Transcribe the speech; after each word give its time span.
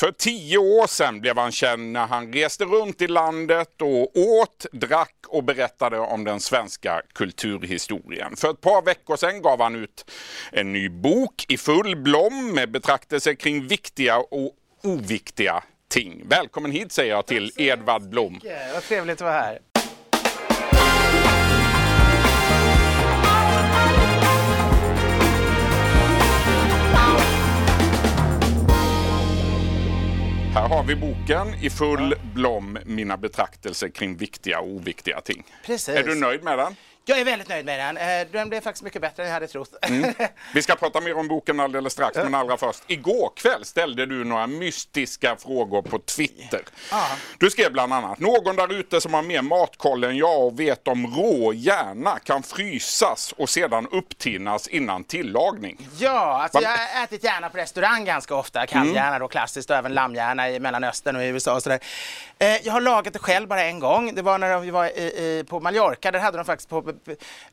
För 0.00 0.12
tio 0.12 0.58
år 0.58 0.86
sedan 0.86 1.20
blev 1.20 1.38
han 1.38 1.52
känd 1.52 1.92
när 1.92 2.06
han 2.06 2.32
reste 2.32 2.64
runt 2.64 3.02
i 3.02 3.06
landet 3.06 3.82
och 3.82 4.16
åt, 4.16 4.66
drack 4.72 5.14
och 5.28 5.44
berättade 5.44 5.98
om 5.98 6.24
den 6.24 6.40
svenska 6.40 7.02
kulturhistorien. 7.14 8.36
För 8.36 8.50
ett 8.50 8.60
par 8.60 8.82
veckor 8.82 9.16
sedan 9.16 9.42
gav 9.42 9.60
han 9.60 9.76
ut 9.76 10.10
en 10.52 10.72
ny 10.72 10.88
bok 10.88 11.44
i 11.48 11.56
full 11.56 11.96
blom 11.96 12.52
med 12.54 12.70
betraktelser 12.70 13.34
kring 13.34 13.66
viktiga 13.66 14.18
och 14.18 14.52
oviktiga 14.82 15.62
ting. 15.88 16.22
Välkommen 16.28 16.70
hit 16.70 16.92
säger 16.92 17.10
jag 17.14 17.26
till 17.26 17.52
Edvard 17.56 18.08
Blom. 18.08 18.40
Vad 18.74 18.82
trevligt 18.82 19.14
att 19.14 19.20
vara 19.20 19.32
här. 19.32 19.58
Här 30.56 30.68
har 30.68 30.82
vi 30.82 30.96
boken 30.96 31.54
i 31.60 31.70
full 31.70 32.14
blom, 32.34 32.78
mina 32.86 33.16
betraktelser 33.16 33.88
kring 33.88 34.16
viktiga 34.16 34.60
och 34.60 34.68
oviktiga 34.68 35.20
ting. 35.20 35.44
Precis. 35.66 35.88
Är 35.88 36.02
du 36.02 36.14
nöjd 36.14 36.44
med 36.44 36.58
den? 36.58 36.76
Jag 37.08 37.18
är 37.18 37.24
väldigt 37.24 37.48
nöjd 37.48 37.66
med 37.66 37.78
den. 37.80 37.96
Eh, 37.96 38.26
Den 38.32 38.48
blev 38.48 38.60
faktiskt 38.60 38.82
mycket 38.84 39.02
bättre 39.02 39.22
än 39.22 39.28
jag 39.28 39.34
hade 39.34 39.46
trott. 39.46 39.74
Mm. 39.82 40.14
Vi 40.54 40.62
ska 40.62 40.74
prata 40.74 41.00
mer 41.00 41.16
om 41.16 41.28
boken 41.28 41.60
alldeles 41.60 41.92
strax, 41.92 42.16
men 42.16 42.34
allra 42.34 42.56
först. 42.56 42.82
Igår 42.86 43.32
kväll 43.36 43.64
ställde 43.64 44.06
du 44.06 44.24
några 44.24 44.46
mystiska 44.46 45.36
frågor 45.36 45.82
på 45.82 45.98
Twitter. 45.98 46.60
Ja. 46.90 47.06
Du 47.38 47.50
skrev 47.50 47.72
bland 47.72 47.92
annat, 47.92 48.18
någon 48.18 48.56
där 48.56 48.72
ute 48.72 49.00
som 49.00 49.14
har 49.14 49.22
mer 49.22 49.42
matkoll 49.42 50.04
än 50.04 50.16
jag 50.16 50.40
och 50.46 50.60
vet 50.60 50.88
om 50.88 51.06
rå 51.06 51.52
hjärna 51.52 52.18
kan 52.18 52.42
frysas 52.42 53.34
och 53.36 53.48
sedan 53.48 53.88
upptinnas 53.92 54.68
innan 54.68 55.04
tillagning. 55.04 55.88
Ja, 55.98 56.42
alltså 56.42 56.60
jag 56.60 56.70
har 56.70 57.04
ätit 57.04 57.24
hjärna 57.24 57.48
på 57.48 57.56
restaurang 57.56 58.04
ganska 58.04 58.34
ofta. 58.34 58.66
Kalvhjärna 58.66 59.18
då 59.18 59.28
klassiskt 59.28 59.70
och 59.70 59.76
även 59.76 59.94
lammhjärna 59.94 60.50
i 60.50 60.60
Mellanöstern 60.60 61.16
och 61.16 61.22
i 61.22 61.26
USA 61.26 61.54
och 61.54 61.62
sådär. 61.62 61.80
Eh, 62.38 62.56
jag 62.66 62.72
har 62.72 62.80
lagat 62.80 63.12
det 63.12 63.18
själv 63.18 63.48
bara 63.48 63.62
en 63.64 63.78
gång. 63.78 64.14
Det 64.14 64.22
var 64.22 64.38
när 64.38 64.58
vi 64.58 64.70
var 64.70 64.86
i, 64.86 64.88
i, 64.88 65.44
på 65.48 65.60
Mallorca. 65.60 66.10
Där 66.10 66.18
hade 66.18 66.36
de 66.38 66.44
faktiskt 66.44 66.68
på 66.68 66.95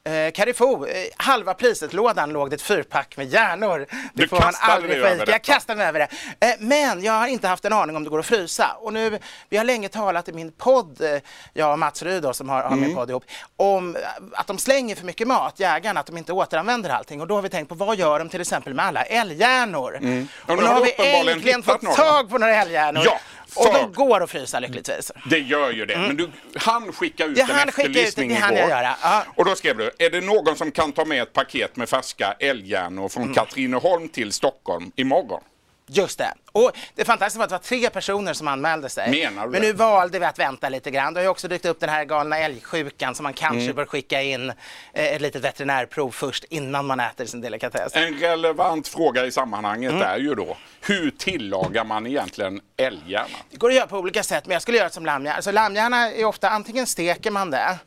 eh, 0.04 0.32
Carrefour, 0.32 0.90
eh, 0.90 0.96
halva 1.18 1.54
priset-lådan 1.54 2.30
låg 2.34 2.50
det 2.50 2.56
ett 2.56 2.62
fyrpack 2.62 3.18
med 3.18 3.28
hjärnor. 3.28 3.80
Det 3.80 3.88
Du 4.14 4.28
får 4.28 4.40
man 4.40 4.54
aldrig 4.60 5.02
få 5.02 5.08
över 5.08 5.18
detta. 5.20 5.32
Jag 5.32 5.42
kastade 5.42 5.78
mig 5.78 5.88
över 5.88 6.00
det. 6.00 6.08
Eh, 6.48 6.54
men 6.60 7.04
jag 7.04 7.14
har 7.14 7.28
inte 7.28 7.48
haft 7.48 7.66
en 7.66 7.74
aning 7.74 7.96
om 7.96 8.04
det 8.04 8.10
går 8.10 8.20
att 8.20 8.26
frysa. 8.26 8.76
Och 8.80 8.94
nu, 8.94 9.20
vi 9.50 9.58
har 9.58 9.64
länge 9.64 9.90
talat 9.90 10.30
i 10.30 10.32
min 10.34 10.52
podd, 10.52 11.02
eh, 11.02 11.20
jag 11.54 11.72
och 11.72 11.80
Mats 11.80 12.04
Ryd 12.04 12.24
då, 12.24 12.34
som 12.34 12.50
har, 12.50 12.62
har 12.64 12.68
Mm. 12.68 12.80
min 12.82 12.96
podd 12.96 13.10
ihop, 13.10 13.26
om 13.56 13.98
att 14.34 14.48
de 14.48 14.58
slänger 14.58 14.96
för 14.96 15.06
mycket 15.06 15.28
mat, 15.28 15.60
jägarna, 15.60 16.00
att 16.00 16.06
de 16.06 16.18
inte 16.18 16.34
återanvänder 16.34 16.90
allting. 16.90 17.22
Och 17.22 17.28
då 17.28 17.36
har 17.36 17.42
vi 17.42 17.50
tänkt 17.50 17.70
på 17.70 17.76
vad 17.76 17.98
gör 17.98 18.20
de 18.20 18.30
till 18.30 18.42
exempel 18.42 18.74
med 18.74 18.86
alla 18.86 19.04
älghjärnor? 19.04 19.98
Mm. 19.98 20.28
Och 20.42 20.50
Och 20.50 20.58
nu 20.58 20.64
har 20.66 20.82
vi 20.82 20.94
äntligen 21.32 21.64
fått 21.64 21.82
några. 21.82 21.96
tag 21.96 22.30
på 22.30 22.38
några 22.38 22.56
älghjärnor. 22.56 23.04
Ja, 23.06 23.20
och 23.56 23.74
de 23.74 23.94
går 23.94 24.24
att 24.24 24.30
frysa 24.32 24.60
lyckligtvis. 24.60 25.12
Det 25.30 25.40
gör 25.40 25.72
ju 25.72 25.86
det, 25.86 25.98
men 25.98 26.18
du 26.18 26.30
han 26.56 26.94
skicka 26.94 27.26
ut 27.26 27.38
Mm. 27.38 27.48
Ja, 27.50 27.54
en 27.54 27.60
han 27.60 27.72
skickade 27.72 27.90
ut 27.90 27.94
det, 27.96 28.02
efterlysning 28.02 28.32
igår. 28.32 28.60
jag 28.60 28.70
göra. 28.70 28.96
Ja. 29.02 29.24
Och 29.36 29.46
då 29.46 29.56
skrev 29.56 29.78
du, 29.78 29.92
är 30.00 30.10
det 30.10 30.22
någon 30.22 30.56
som 30.56 30.72
kan 30.72 30.92
ta 30.92 31.06
med 31.06 31.22
ett 31.22 31.34
paket 31.34 31.76
med 31.76 31.90
färska 31.90 32.36
älghjärnor 32.40 33.10
från 33.10 33.24
Mm. 33.24 33.36
Katrineholm 33.36 34.10
till 34.10 34.32
Stockholm 34.32 34.92
imorgon? 34.96 35.42
Just 35.88 36.18
det. 36.18 36.34
Och 36.52 36.72
det 36.96 37.06
fantastiska 37.06 37.38
var 37.40 37.44
att 37.46 37.50
det 37.50 37.56
var 37.76 37.80
tre 37.80 37.90
personer 37.90 38.34
som 38.34 38.48
anmälde 38.48 38.90
sig. 38.90 39.12
Menar 39.12 39.44
du 39.46 39.52
Men 39.52 39.62
det? 39.62 39.68
nu 39.68 39.74
valde 39.74 40.20
vi 40.20 40.26
att 40.26 40.40
vänta 40.40 40.70
lite 40.70 40.92
grann. 40.92 41.14
Det 41.14 41.20
har 41.20 41.24
ju 41.24 41.30
också 41.30 41.48
dykt 41.48 41.66
upp 41.66 41.80
den 41.80 41.90
här 41.90 42.06
galna 42.06 42.38
älgsjukan 42.38 43.16
som 43.16 43.24
man 43.24 43.34
kanske 43.34 43.64
Mm. 43.64 43.76
bör 43.76 43.86
skicka 43.86 44.22
in 44.22 44.50
eh, 44.50 44.56
ett 44.94 45.22
litet 45.22 45.42
veterinärprov 45.42 46.12
först 46.12 46.44
innan 46.44 46.86
man 46.86 47.00
äter 47.00 47.26
sin 47.26 47.42
delikatess. 47.42 47.96
En 47.96 48.20
relevant 48.20 48.88
fråga 48.88 49.26
i 49.26 49.32
sammanhanget 49.32 49.92
Mm. 49.92 50.04
är 50.04 50.18
ju 50.18 50.36
då, 50.36 50.58
hur 50.82 51.12
tillagar 51.12 51.84
man 51.84 52.08
egentligen 52.08 52.62
älghjärna? 52.78 53.28
Det 53.52 53.58
går 53.58 53.70
att 53.70 53.76
göra 53.76 53.88
på 53.88 53.98
olika 53.98 54.24
sätt, 54.24 54.46
men 54.46 54.54
jag 54.54 54.62
skulle 54.62 54.78
göra 54.78 54.88
det 54.88 54.94
som 54.94 55.06
lammhjärna. 55.06 55.36
Alltså 55.36 55.52
lammhjärna 55.52 56.12
är 56.12 56.26
ofta, 56.26 56.50
antingen 56.50 56.88
steker 56.88 57.32
man 57.32 57.52
det, 57.52 57.78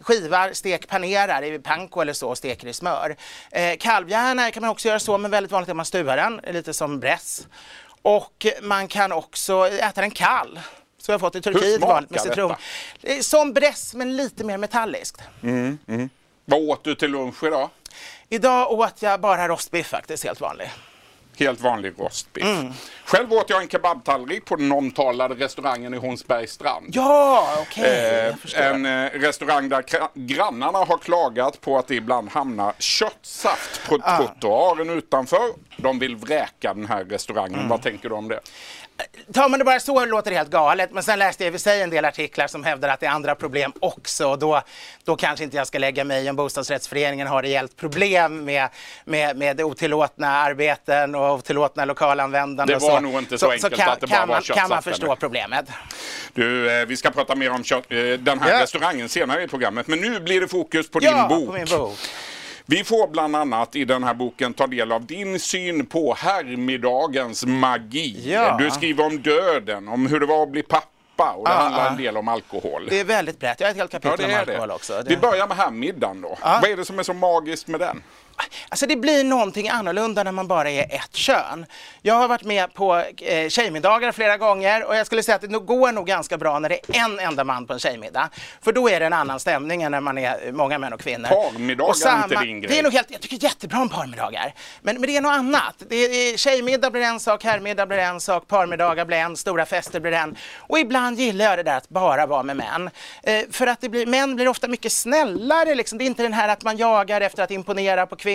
skivar, 0.00 0.52
stek, 0.52 0.88
panerar 0.88 1.42
i 1.42 1.58
panko 1.58 2.00
eller 2.00 2.12
så 2.12 2.28
och 2.28 2.38
steker 2.38 2.66
i 2.68 2.72
smör. 2.72 3.16
Eh, 3.50 3.76
kalvhjärna 3.76 4.50
kan 4.50 4.60
man 4.60 4.70
också 4.70 4.88
göra 4.88 4.98
så, 4.98 5.18
men 5.18 5.30
väldigt 5.30 5.52
vanligt 5.52 5.68
är 5.68 5.72
att 5.72 5.76
man 5.76 5.86
stuvar 5.86 6.16
den, 6.16 6.40
lite 6.54 6.74
som 6.74 7.00
bräss. 7.00 7.46
Och 8.02 8.46
man 8.62 8.88
kan 8.88 9.12
också 9.12 9.68
äta 9.68 10.00
den 10.00 10.10
kall. 10.10 10.60
Så 10.98 11.12
jag 11.12 11.14
har 11.14 11.20
fått 11.20 11.34
i 11.34 11.42
Turkiet 11.42 11.80
vanligt 11.80 12.10
med 12.10 12.20
citron. 12.20 12.54
detta? 13.02 13.22
Som 13.22 13.52
bräss, 13.52 13.94
men 13.94 14.16
lite 14.16 14.44
mer 14.44 14.58
metalliskt. 14.58 15.22
Vad 16.44 16.60
åt 16.60 16.84
du 16.84 16.94
till 16.94 17.10
lunch 17.10 17.44
idag? 17.44 17.70
Idag 18.28 18.72
åt 18.72 19.02
jag 19.02 19.20
bara 19.20 19.48
rostbiff 19.48 19.86
faktiskt, 19.86 20.24
helt 20.24 20.40
vanlig. 20.40 20.70
Helt 21.40 21.60
vanlig 21.60 21.92
rostbiff. 21.98 22.44
Mm. 22.44 22.72
Själv 23.04 23.32
åt 23.32 23.50
jag 23.50 23.62
en 23.62 23.68
kebabtallrik 23.68 24.44
på 24.44 24.56
den 24.56 24.72
omtalade 24.72 25.34
restaurangen 25.34 25.94
i 25.94 25.96
Hornsbergs 25.96 26.52
strand. 26.52 26.86
Ja, 26.92 27.48
okej. 27.60 28.34
Eh, 28.54 28.66
en 28.66 28.86
eh, 28.86 29.10
restaurang 29.10 29.68
där 29.68 29.84
grannarna 30.14 30.78
har 30.78 30.98
klagat 30.98 31.60
på 31.60 31.78
att 31.78 31.88
det 31.88 31.94
ibland 31.94 32.30
hamnar 32.30 32.72
köttsaft 32.78 33.88
på 33.88 33.98
Ah. 34.02 34.16
trottoaren 34.16 34.90
utanför. 34.90 35.50
De 35.76 35.98
vill 35.98 36.16
vräka 36.16 36.74
den 36.74 36.86
här 36.86 37.04
restaurangen. 37.04 37.54
Mm. 37.54 37.68
Vad 37.68 37.82
tänker 37.82 38.08
du 38.08 38.14
om 38.14 38.28
det? 38.28 38.40
Tar 39.34 39.48
man 39.48 39.58
det 39.58 39.64
bara 39.64 39.80
så 39.80 40.04
låter 40.04 40.30
det 40.30 40.36
helt 40.36 40.50
galet, 40.50 40.90
men 40.92 41.02
sen 41.02 41.18
läste 41.18 41.44
jag 41.44 41.54
i 41.54 41.58
sig 41.58 41.82
en 41.82 41.90
del 41.90 42.04
artiklar 42.04 42.46
som 42.46 42.64
hävdar 42.64 42.88
att 42.88 43.00
det 43.00 43.06
är 43.06 43.10
andra 43.10 43.34
problem 43.34 43.72
också. 43.80 44.26
Och 44.28 44.38
då, 44.38 44.62
då 45.04 45.16
kanske 45.16 45.44
inte 45.44 45.56
jag 45.56 45.66
ska 45.66 45.78
lägga 45.78 46.04
mig 46.04 46.24
i 46.26 46.30
om 46.30 46.36
bostadsrättsföreningen 46.36 47.26
har 47.26 47.42
rejält 47.42 47.76
problem 47.76 48.44
med, 48.44 48.68
med, 49.04 49.36
med 49.36 49.60
otillåtna 49.60 50.28
arbeten 50.28 51.14
och 51.14 51.34
otillåtna 51.34 51.84
lokalanvändande. 51.84 52.74
Det 52.74 52.78
var 52.80 52.90
så. 52.90 53.00
nog 53.00 53.18
inte 53.18 53.38
så 53.38 53.50
enkelt 53.50 53.76
kan, 53.76 53.88
att 53.88 54.00
det 54.00 54.06
bara 54.06 54.18
kan 54.18 54.28
var 54.28 54.40
Kan 54.40 54.68
man 54.68 54.82
förstå 54.82 55.06
eller? 55.06 55.16
problemet. 55.16 55.66
Du, 56.34 56.80
eh, 56.80 56.86
vi 56.86 56.96
ska 56.96 57.10
prata 57.10 57.34
mer 57.34 57.50
om 57.50 57.64
kött, 57.64 57.84
eh, 57.88 57.96
den 57.98 58.40
här 58.40 58.52
Ja. 58.52 58.62
restaurangen 58.62 59.08
senare 59.08 59.42
i 59.42 59.48
programmet. 59.48 59.86
Men 59.86 59.98
nu 59.98 60.20
blir 60.20 60.40
det 60.40 60.48
fokus 60.48 60.90
på 60.90 60.98
Ja, 61.02 61.10
din 61.28 61.28
bok. 61.38 61.46
på 61.46 61.52
min 61.52 61.66
bok. 61.78 61.98
Vi 62.70 62.84
får 62.84 63.08
bland 63.08 63.36
annat 63.36 63.76
i 63.76 63.84
den 63.84 64.04
här 64.04 64.14
boken 64.14 64.54
ta 64.54 64.66
del 64.66 64.92
av 64.92 65.06
din 65.06 65.38
syn 65.40 65.86
på 65.86 66.14
herrmiddagens 66.18 67.46
magi. 67.46 68.30
Ja. 68.32 68.56
Du 68.58 68.70
skriver 68.70 69.06
om 69.06 69.22
döden, 69.22 69.88
om 69.88 70.06
hur 70.06 70.20
det 70.20 70.26
var 70.26 70.42
att 70.42 70.50
bli 70.50 70.62
pappa 70.62 71.32
och 71.32 71.44
det 71.44 71.50
Ah, 71.54 71.62
handlar 71.62 71.86
ah. 71.86 71.88
en 71.90 71.96
del 71.96 72.16
om 72.16 72.28
alkohol. 72.28 72.86
Det 72.90 73.00
är 73.00 73.04
väldigt 73.04 73.38
brett. 73.40 73.60
Jag 73.60 73.66
har 73.66 73.70
ett 73.70 73.76
helt 73.76 73.92
Ja, 73.92 74.00
kapitel 74.00 74.28
det 74.30 74.34
om 74.34 74.40
är 74.40 74.46
det. 74.46 74.52
alkohol 74.52 74.70
också. 74.70 75.02
Vi 75.06 75.14
Det... 75.14 75.20
börjar 75.20 75.46
med 75.48 75.56
herrmiddagen 75.56 76.20
då. 76.20 76.38
Ja. 76.42 76.58
Vad 76.62 76.70
är 76.70 76.76
det 76.76 76.84
som 76.84 76.98
är 76.98 77.02
så 77.02 77.12
magiskt 77.14 77.68
med 77.68 77.80
den? 77.80 78.02
Alltså 78.68 78.86
det 78.86 78.96
blir 78.96 79.24
någonting 79.24 79.68
annorlunda 79.68 80.22
när 80.22 80.32
man 80.32 80.48
bara 80.48 80.70
är 80.70 80.94
ett 80.94 81.14
kön. 81.16 81.66
Jag 82.02 82.14
har 82.14 82.28
varit 82.28 82.44
med 82.44 82.74
på 82.74 82.96
eh, 82.96 83.48
tjejmiddagar 83.48 84.12
flera 84.12 84.36
gånger 84.36 84.84
och 84.84 84.96
jag 84.96 85.06
skulle 85.06 85.22
säga 85.22 85.36
att 85.36 85.40
det 85.40 85.48
går 85.48 85.92
nog 85.92 86.06
ganska 86.06 86.38
bra 86.38 86.58
när 86.58 86.68
det 86.68 86.74
är 86.74 87.04
en 87.04 87.18
enda 87.18 87.44
man 87.44 87.66
på 87.66 87.72
en 87.72 87.78
tjejmiddag. 87.78 88.28
För 88.62 88.72
då 88.72 88.88
är 88.88 89.00
det 89.00 89.06
en 89.06 89.12
annan 89.12 89.40
stämning 89.40 89.82
än 89.82 89.92
när 89.92 90.00
man 90.00 90.18
är 90.18 90.52
många 90.52 90.78
män 90.78 90.92
och 90.92 91.00
kvinnor. 91.00 91.28
Parmiddagar 91.28 91.90
Och 91.90 92.06
är 92.06 92.22
inte 92.22 92.44
din 92.44 92.60
grej. 92.60 92.70
Det 92.72 92.78
är 92.78 92.82
nog 92.82 92.92
helt, 92.92 93.10
jag 93.10 93.20
tycker 93.20 93.44
jättebra 93.44 93.80
om 93.80 93.88
parmiddagar. 93.88 94.54
Men, 94.82 94.94
men 94.94 95.06
det 95.06 95.16
är 95.16 95.20
något 95.20 95.32
annat. 95.32 95.74
Det 95.88 95.96
är, 95.96 96.36
tjejmiddag 96.36 96.90
blir 96.90 97.02
en 97.02 97.20
sak, 97.20 97.44
herrmiddag 97.44 97.86
blir 97.86 97.98
en 97.98 98.20
sak, 98.20 98.48
parmiddagar 98.48 99.04
blir 99.04 99.16
en, 99.16 99.36
stora 99.36 99.66
fester 99.66 100.00
blir 100.00 100.12
en. 100.12 100.36
Och 100.56 100.78
ibland 100.78 101.18
gillar 101.18 101.44
jag 101.44 101.58
det 101.58 101.62
där 101.62 101.76
att 101.76 101.88
bara 101.88 102.26
vara 102.26 102.42
med 102.42 102.56
män. 102.56 102.90
Eh, 103.22 103.42
för 103.50 103.66
att 103.66 103.80
det 103.80 103.88
blir, 103.88 104.06
män 104.06 104.36
blir 104.36 104.48
ofta 104.48 104.68
mycket 104.68 104.92
snällare. 104.92 105.74
Liksom. 105.74 105.98
Det 105.98 106.04
är 106.04 106.06
inte 106.06 106.22
den 106.22 106.32
här 106.32 106.48
att 106.48 106.62
man 106.62 106.76
jagar 106.76 107.20
efter 107.20 107.42
att 107.42 107.50
imponera 107.50 108.06
på 108.06 108.16
kvinnor. 108.16 108.29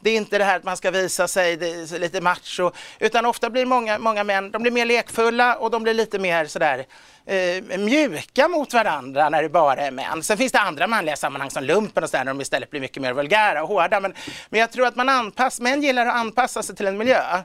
Det 0.00 0.10
är 0.10 0.16
inte 0.16 0.38
det 0.38 0.44
här 0.44 0.56
att 0.56 0.64
man 0.64 0.76
ska 0.76 0.90
visa 0.90 1.28
sig 1.28 1.56
lite 1.98 2.20
macho. 2.20 2.70
Utan 2.98 3.26
ofta 3.26 3.50
blir 3.50 3.66
många, 3.66 3.98
många 3.98 4.24
män 4.24 4.50
de 4.50 4.62
blir 4.62 4.72
mer 4.72 4.86
lekfulla 4.86 5.54
och 5.56 5.70
de 5.70 5.82
blir 5.82 5.94
lite 5.94 6.18
mer 6.18 6.46
sådär 6.46 6.86
eh, 7.28 7.78
mjuka 7.78 8.48
mot 8.48 8.74
varandra 8.74 9.28
när 9.28 9.42
det 9.42 9.48
bara 9.48 9.80
är 9.80 9.90
män. 9.90 10.22
Sen 10.22 10.38
finns 10.38 10.52
det 10.52 10.60
andra 10.60 10.86
manliga 10.86 11.16
sammanhang 11.16 11.50
som 11.50 11.64
lumpen 11.64 12.02
och 12.02 12.10
sådär 12.10 12.24
när 12.24 12.34
de 12.34 12.40
istället 12.40 12.70
blir 12.70 12.80
mycket 12.80 13.02
mer 13.02 13.12
vulgära 13.12 13.62
och 13.62 13.68
hårda. 13.68 14.00
Men, 14.00 14.14
men 14.48 14.60
jag 14.60 14.72
tror 14.72 14.86
att 14.86 14.96
man 14.96 15.08
anpassar, 15.08 15.62
män 15.62 15.82
gillar 15.82 16.06
att 16.06 16.14
anpassa 16.14 16.62
sig 16.62 16.76
till 16.76 16.86
en 16.86 16.98
miljö. 16.98 17.42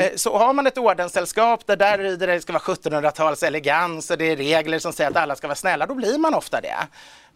Eh, 0.00 0.10
så 0.16 0.38
har 0.38 0.52
man 0.52 0.66
ett 0.66 0.78
ordenssällskap 0.78 1.66
där 1.66 1.76
där 1.76 2.26
det 2.26 2.40
ska 2.40 2.52
vara 2.52 2.62
1700-tals 2.62 3.42
elegans 3.42 4.10
och 4.10 4.18
det 4.18 4.24
är 4.24 4.36
regler 4.36 4.78
som 4.78 4.92
säger 4.92 5.10
att 5.10 5.16
alla 5.16 5.36
ska 5.36 5.46
vara 5.46 5.54
snälla, 5.56 5.86
då 5.86 5.94
blir 5.94 6.18
man 6.18 6.34
ofta 6.34 6.60
det. 6.60 6.76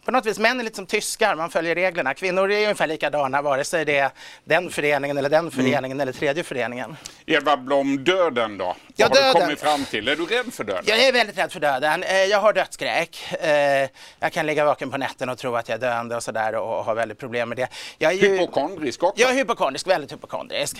På 0.07 0.11
något 0.11 0.25
vis, 0.25 0.39
män 0.39 0.59
är 0.59 0.63
lite 0.63 0.75
som 0.75 0.85
tyskar, 0.85 1.35
man 1.35 1.49
följer 1.49 1.75
reglerna. 1.75 2.13
Kvinnor 2.13 2.51
är 2.51 2.61
ungefär 2.63 2.87
likadana, 2.87 3.41
vare 3.41 3.63
sig 3.63 3.85
det 3.85 3.97
är 3.97 4.09
den 4.45 4.69
föreningen 4.69 5.17
eller 5.17 5.29
den 5.29 5.51
föreningen 5.51 5.99
eller 5.99 6.11
tredje 6.13 6.43
föreningen. 6.43 6.97
Edvard 7.25 7.59
Blom, 7.63 8.03
döden 8.03 8.57
då? 8.57 8.65
Vad 8.65 8.75
Ja, 8.95 9.05
har 9.05 9.15
du 9.15 9.21
döden. 9.21 9.41
kommit 9.41 9.59
fram 9.59 9.85
till? 9.85 10.07
Är 10.07 10.15
du 10.15 10.25
rädd 10.25 10.53
för 10.53 10.63
döden? 10.63 10.83
Jag 10.87 10.99
är 11.03 11.13
väldigt 11.13 11.37
rädd 11.37 11.51
för 11.51 11.59
döden. 11.59 12.03
Eh, 12.03 12.15
Jag 12.23 12.39
har 12.39 12.53
dödsskräck. 12.53 13.33
Eh, 13.41 13.89
Jag 14.19 14.31
kan 14.33 14.45
ligga 14.45 14.65
vaken 14.65 14.91
på 14.91 14.97
nätten 14.97 15.29
och 15.29 15.37
tro 15.37 15.55
att 15.55 15.69
jag 15.69 15.75
är 15.75 15.79
döende 15.81 16.15
och 16.15 16.23
sådär 16.23 16.55
och 16.55 16.85
har 16.85 16.95
väldigt 16.95 17.17
problem 17.19 17.49
med 17.49 17.57
det. 17.57 17.67
Jag 17.97 18.11
är 18.11 18.15
ju... 18.17 18.29
Hypokondrisk 18.37 19.03
också? 19.03 19.21
Jag 19.21 19.31
är 19.31 19.35
hypokondrisk, 19.35 19.87
väldigt 19.87 20.11
hypokondrisk. 20.11 20.77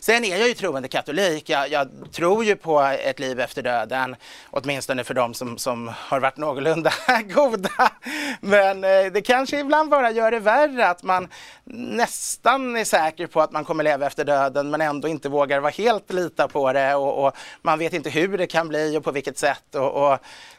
Sen 0.00 0.24
är 0.24 0.36
jag 0.38 0.48
ju 0.48 0.54
troende 0.54 0.88
katolik. 0.88 1.48
Jag, 1.48 1.68
jag 1.70 1.88
tror 2.12 2.44
ju 2.44 2.56
på 2.56 2.80
ett 2.80 3.18
liv 3.18 3.40
efter 3.40 3.62
döden, 3.62 4.16
åtminstone 4.50 5.04
för 5.04 5.14
de 5.14 5.34
som, 5.34 5.58
som 5.58 5.92
har 5.96 6.20
varit 6.20 6.36
någorlunda 6.36 6.92
goda. 7.34 7.92
Men, 8.40 8.67
men 8.74 9.04
eh, 9.06 9.12
det 9.12 9.22
kanske 9.22 9.60
ibland 9.60 9.90
bara 9.90 10.10
gör 10.10 10.30
det 10.30 10.38
värre 10.38 10.88
att 10.88 11.02
man 11.02 11.28
nästan 11.64 12.76
är 12.76 12.84
säker 12.84 13.26
på 13.26 13.40
att 13.40 13.52
man 13.52 13.64
kommer 13.64 13.84
leva 13.84 14.06
efter 14.06 14.24
döden 14.24 14.70
men 14.70 14.80
ändå 14.80 15.08
inte 15.08 15.28
vågar 15.28 15.60
vara 15.60 15.70
helt 15.70 16.12
lita 16.12 16.48
på 16.48 16.72
det 16.72 16.94
och, 16.94 17.26
och 17.26 17.36
man 17.62 17.78
vet 17.78 17.92
inte 17.92 18.10
hur 18.10 18.38
det 18.38 18.46
kan 18.46 18.68
bli 18.68 18.96
och 18.96 19.04
på 19.04 19.10
vilket 19.10 19.38
sätt. 19.38 19.74
Och, 19.74 20.12
och 20.12 20.18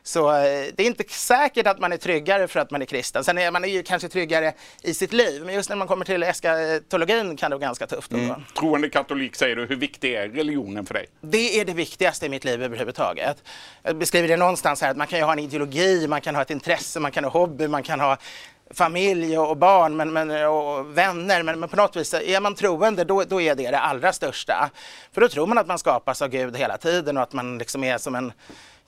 så 0.10 0.30
eh, 0.30 0.68
det 0.76 0.84
är 0.84 0.88
inte 0.88 1.04
säkert 1.08 1.68
att 1.68 1.80
man 1.80 1.92
är 1.92 1.98
tryggare 1.98 2.48
för 2.48 2.60
att 2.60 2.72
man 2.72 2.82
är 2.82 2.86
kristen. 2.86 3.24
Sen 3.24 3.38
är 3.38 3.52
man 3.52 3.70
ju 3.70 3.84
kanske 3.84 4.10
tryggare 4.10 4.54
i 4.84 4.94
sitt 4.94 5.14
liv, 5.14 5.46
men 5.46 5.56
just 5.56 5.70
när 5.70 5.76
man 5.76 5.88
kommer 5.88 6.06
till 6.06 6.24
eskatologin 6.24 7.38
kan 7.38 7.52
det 7.52 7.58
vara 7.58 7.66
ganska 7.66 7.88
tufft. 7.88 8.12
Mm. 8.12 8.44
Troende 8.60 8.90
katolik 8.90 9.36
säger 9.36 9.56
du, 9.56 9.66
hur 9.66 9.76
viktig 9.76 10.14
är 10.14 10.30
religionen 10.30 10.86
för 10.86 10.94
dig? 10.94 11.06
Det 11.22 11.60
är 11.60 11.66
det 11.66 11.74
viktigaste 11.74 12.26
i 12.26 12.30
mitt 12.30 12.46
liv 12.46 12.64
överhuvudtaget. 12.64 13.44
Jag 13.84 13.96
beskriver 13.96 14.28
det 14.28 14.38
någonstans 14.38 14.82
här 14.82 14.92
att 14.92 14.98
man 14.98 15.08
kan 15.08 15.20
ju 15.20 15.26
ha 15.26 15.34
en 15.34 15.40
ideologi, 15.40 16.08
man 16.08 16.22
kan 16.22 16.36
ha 16.36 16.42
ett 16.42 16.52
intresse, 16.52 17.00
man 17.00 17.12
kan 17.12 17.24
ha 17.24 17.32
hobby, 17.32 17.68
man 17.68 17.84
kan 17.84 18.00
ha 18.00 18.18
familj 18.72 19.38
och 19.38 19.58
barn 19.58 19.96
men, 19.96 20.14
men, 20.14 20.48
och 20.48 20.98
vänner, 20.98 21.44
men, 21.44 21.60
men, 21.60 21.70
på 21.70 21.76
något 21.76 21.96
vis 21.96 22.14
är 22.14 22.42
man 22.42 22.56
troende 22.56 23.04
då, 23.04 23.24
då 23.24 23.42
är 23.42 23.56
det 23.56 23.72
det 23.72 23.80
allra 23.80 24.14
största. 24.14 24.70
För 25.12 25.22
då 25.22 25.28
tror 25.28 25.48
man 25.48 25.58
att 25.58 25.68
man 25.68 25.80
skapas 25.80 26.22
av 26.22 26.30
Gud 26.30 26.58
hela 26.58 26.78
tiden 26.78 27.18
och 27.18 27.24
att 27.24 27.34
man 27.34 27.58
liksom 27.58 27.84
är 27.84 27.98
som 27.98 28.16
en 28.16 28.32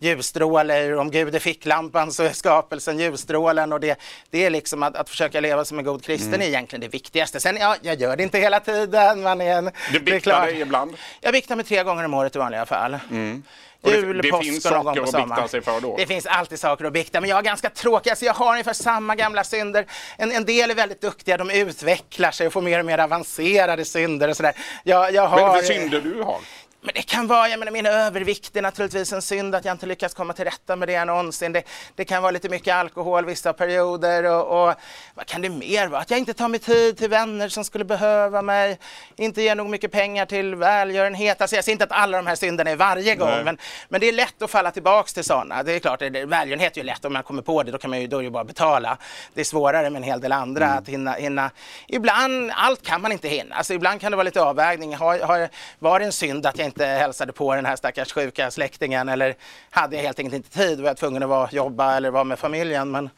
ljusstråle, 0.02 0.96
om 0.96 1.12
Gud 1.12 1.36
är 1.36 1.40
ficklampan 1.40 2.12
så 2.12 2.24
är 2.24 2.30
skapelsen 2.30 3.00
ljusstrålen 3.00 3.74
och 3.74 3.80
det, 3.80 4.00
det 4.30 4.46
är 4.46 4.50
liksom 4.50 4.84
att, 4.84 4.96
att 4.96 5.10
försöka 5.10 5.40
leva 5.40 5.66
som 5.66 5.80
en 5.80 5.86
god 5.86 6.04
kristen 6.04 6.34
mm. 6.34 6.42
är 6.42 6.46
egentligen 6.46 6.82
det 6.82 6.88
viktigaste. 6.88 7.40
Sen 7.40 7.58
ja, 7.58 7.76
jag 7.82 8.02
gör 8.02 8.18
det 8.18 8.24
inte 8.24 8.40
hela 8.40 8.60
tiden. 8.60 9.22
Man 9.22 9.42
är 9.42 9.58
en, 9.58 9.72
du 9.92 10.00
biktar 10.00 10.46
dig 10.46 10.62
ibland? 10.62 10.98
Jag 11.22 11.34
biktar 11.34 11.56
mig 11.56 11.66
tre 11.66 11.84
gånger 11.84 12.06
om 12.06 12.14
året 12.14 12.36
i 12.36 12.40
vanliga 12.40 12.66
fall. 12.66 12.98
Mm. 13.12 13.44
Jul, 13.84 14.18
det, 14.18 14.22
det 14.22 14.32
påsk 14.32 14.44
finns 14.44 14.66
och 14.66 14.72
någon 14.72 14.86
gång 14.86 14.96
på 14.96 15.12
sommaren. 15.12 15.50
Sig 15.50 15.62
för 15.62 15.82
då. 15.82 15.98
Det 15.98 16.06
finns 16.06 16.26
alltid 16.26 16.60
saker 16.60 16.86
att 16.86 16.94
bikta, 16.94 17.22
men 17.22 17.30
jag 17.30 17.40
är 17.40 17.44
ganska 17.44 17.70
tråkig. 17.70 18.10
Alltså 18.10 18.26
jag 18.26 18.34
har 18.34 18.52
ungefär 18.52 18.74
samma 18.74 19.16
gamla 19.16 19.44
synder. 19.44 19.86
En, 20.18 20.32
en 20.32 20.46
del 20.46 20.72
är 20.72 20.76
väldigt 20.76 21.02
duktiga, 21.02 21.38
de 21.38 21.50
utvecklar 21.50 22.32
sig 22.32 22.48
och 22.48 22.54
får 22.54 22.62
mer 22.62 22.80
och 22.80 22.86
mer 22.86 22.98
avancerade 22.98 23.86
synder 23.86 24.28
och 24.28 24.38
sådär. 24.38 24.54
Jag, 24.84 25.14
jag 25.14 25.28
har... 25.28 25.42
Vad 25.42 25.50
är 25.50 25.62
det 25.62 25.68
för 25.68 25.74
synder 25.74 26.02
du 26.02 26.24
har? 26.24 26.40
Men 26.84 26.92
det 26.96 27.02
kan 27.02 27.28
vara, 27.28 27.50
jag 27.50 27.60
menar 27.60 27.72
min 27.72 27.86
övervikt 27.86 28.56
är 28.56 28.62
naturligtvis 28.62 29.14
en 29.14 29.22
synd 29.22 29.56
att 29.56 29.66
jag 29.66 29.74
inte 29.74 29.86
lyckats 29.86 30.14
komma 30.14 30.34
till 30.34 30.46
rätta 30.46 30.76
med 30.76 30.88
det 30.88 31.06
någonsin. 31.06 31.54
Det, 31.54 31.64
det 31.96 32.06
kan 32.06 32.22
vara 32.22 32.32
lite 32.32 32.50
mycket 32.50 32.76
alkohol 32.76 33.26
vissa 33.26 33.54
perioder 33.54 34.24
och, 34.24 34.70
och, 34.70 34.76
vad 35.16 35.26
kan 35.26 35.42
det 35.42 35.50
mer 35.50 35.88
vara? 35.88 36.02
Att 36.02 36.10
jag 36.10 36.20
inte 36.20 36.34
tar 36.34 36.48
mig 36.48 36.60
tid 36.60 36.98
till 36.98 37.10
vänner 37.10 37.50
som 37.50 37.64
skulle 37.64 37.86
behöva 37.86 38.42
mig, 38.42 38.80
inte 39.16 39.42
ger 39.42 39.56
nog 39.56 39.70
mycket 39.70 39.92
pengar 39.92 40.26
till 40.26 40.56
välgörenhet. 40.56 41.42
Alltså 41.42 41.56
jag 41.56 41.66
ser 41.66 41.72
inte 41.72 41.84
att 41.84 41.92
alla 41.92 42.18
de 42.18 42.28
här 42.28 42.36
synderna 42.36 42.70
är 42.70 42.76
varje 42.76 43.16
gång, 43.16 43.44
men, 43.44 43.58
men 43.90 44.02
det 44.02 44.08
är 44.08 44.14
lätt 44.14 44.42
att 44.42 44.52
falla 44.52 44.72
tillbaks 44.72 45.14
till 45.14 45.24
sådana. 45.24 45.64
Det 45.64 45.74
är 45.74 45.80
klart, 45.80 46.00
det, 46.00 46.26
välgörenhet 46.26 46.78
är 46.78 46.82
ju 46.82 46.86
lätt 46.86 47.06
om 47.06 47.14
man 47.14 47.24
kommer 47.24 47.42
på 47.42 47.64
det, 47.64 47.72
då 47.72 47.78
kan 47.78 47.90
man 47.90 48.02
ju, 48.02 48.08
då 48.08 48.20
är 48.20 48.24
det 48.24 48.30
bara 48.30 48.44
betala. 48.44 48.98
Det 49.34 49.42
är 49.42 49.46
svårare 49.46 49.90
med 49.90 50.00
en 50.00 50.04
hel 50.04 50.22
del 50.22 50.32
andra 50.32 50.66
mm. 50.66 50.78
att 50.78 50.88
hinna, 50.88 51.14
hinna. 51.14 51.52
Ibland, 51.88 52.52
allt 52.56 52.86
kan 52.86 53.02
man 53.02 53.12
inte 53.12 53.28
hinna. 53.28 53.56
Alltså 53.56 53.74
ibland 53.74 54.02
kan 54.02 54.12
det 54.12 54.16
vara 54.16 54.24
lite 54.24 54.42
avvägning. 54.42 54.96
Har, 54.96 55.20
har, 55.20 55.50
var 55.80 56.00
det 56.00 56.06
en 56.06 56.12
synd 56.12 56.46
att 56.46 56.58
jag 56.58 56.71
inte 56.72 56.86
hälsade 56.86 57.34
på 57.34 57.56
den 57.56 57.66
här 57.66 57.76
stackars 57.76 58.14
sjuka 58.14 58.52
släktingen 58.52 59.10
eller 59.10 59.36
hade 59.70 59.96
jag 59.96 60.04
helt 60.04 60.20
enkelt 60.20 60.36
inte 60.36 60.50
tid 60.50 60.80
och 60.80 60.86
var 60.86 60.94
tvungen 60.94 61.24
att 61.24 61.30
vara, 61.30 61.50
jobba 61.52 61.96
eller 61.98 62.10
vara 62.10 62.24
med 62.24 62.40
familjen. 62.40 62.92
Men 62.92 63.10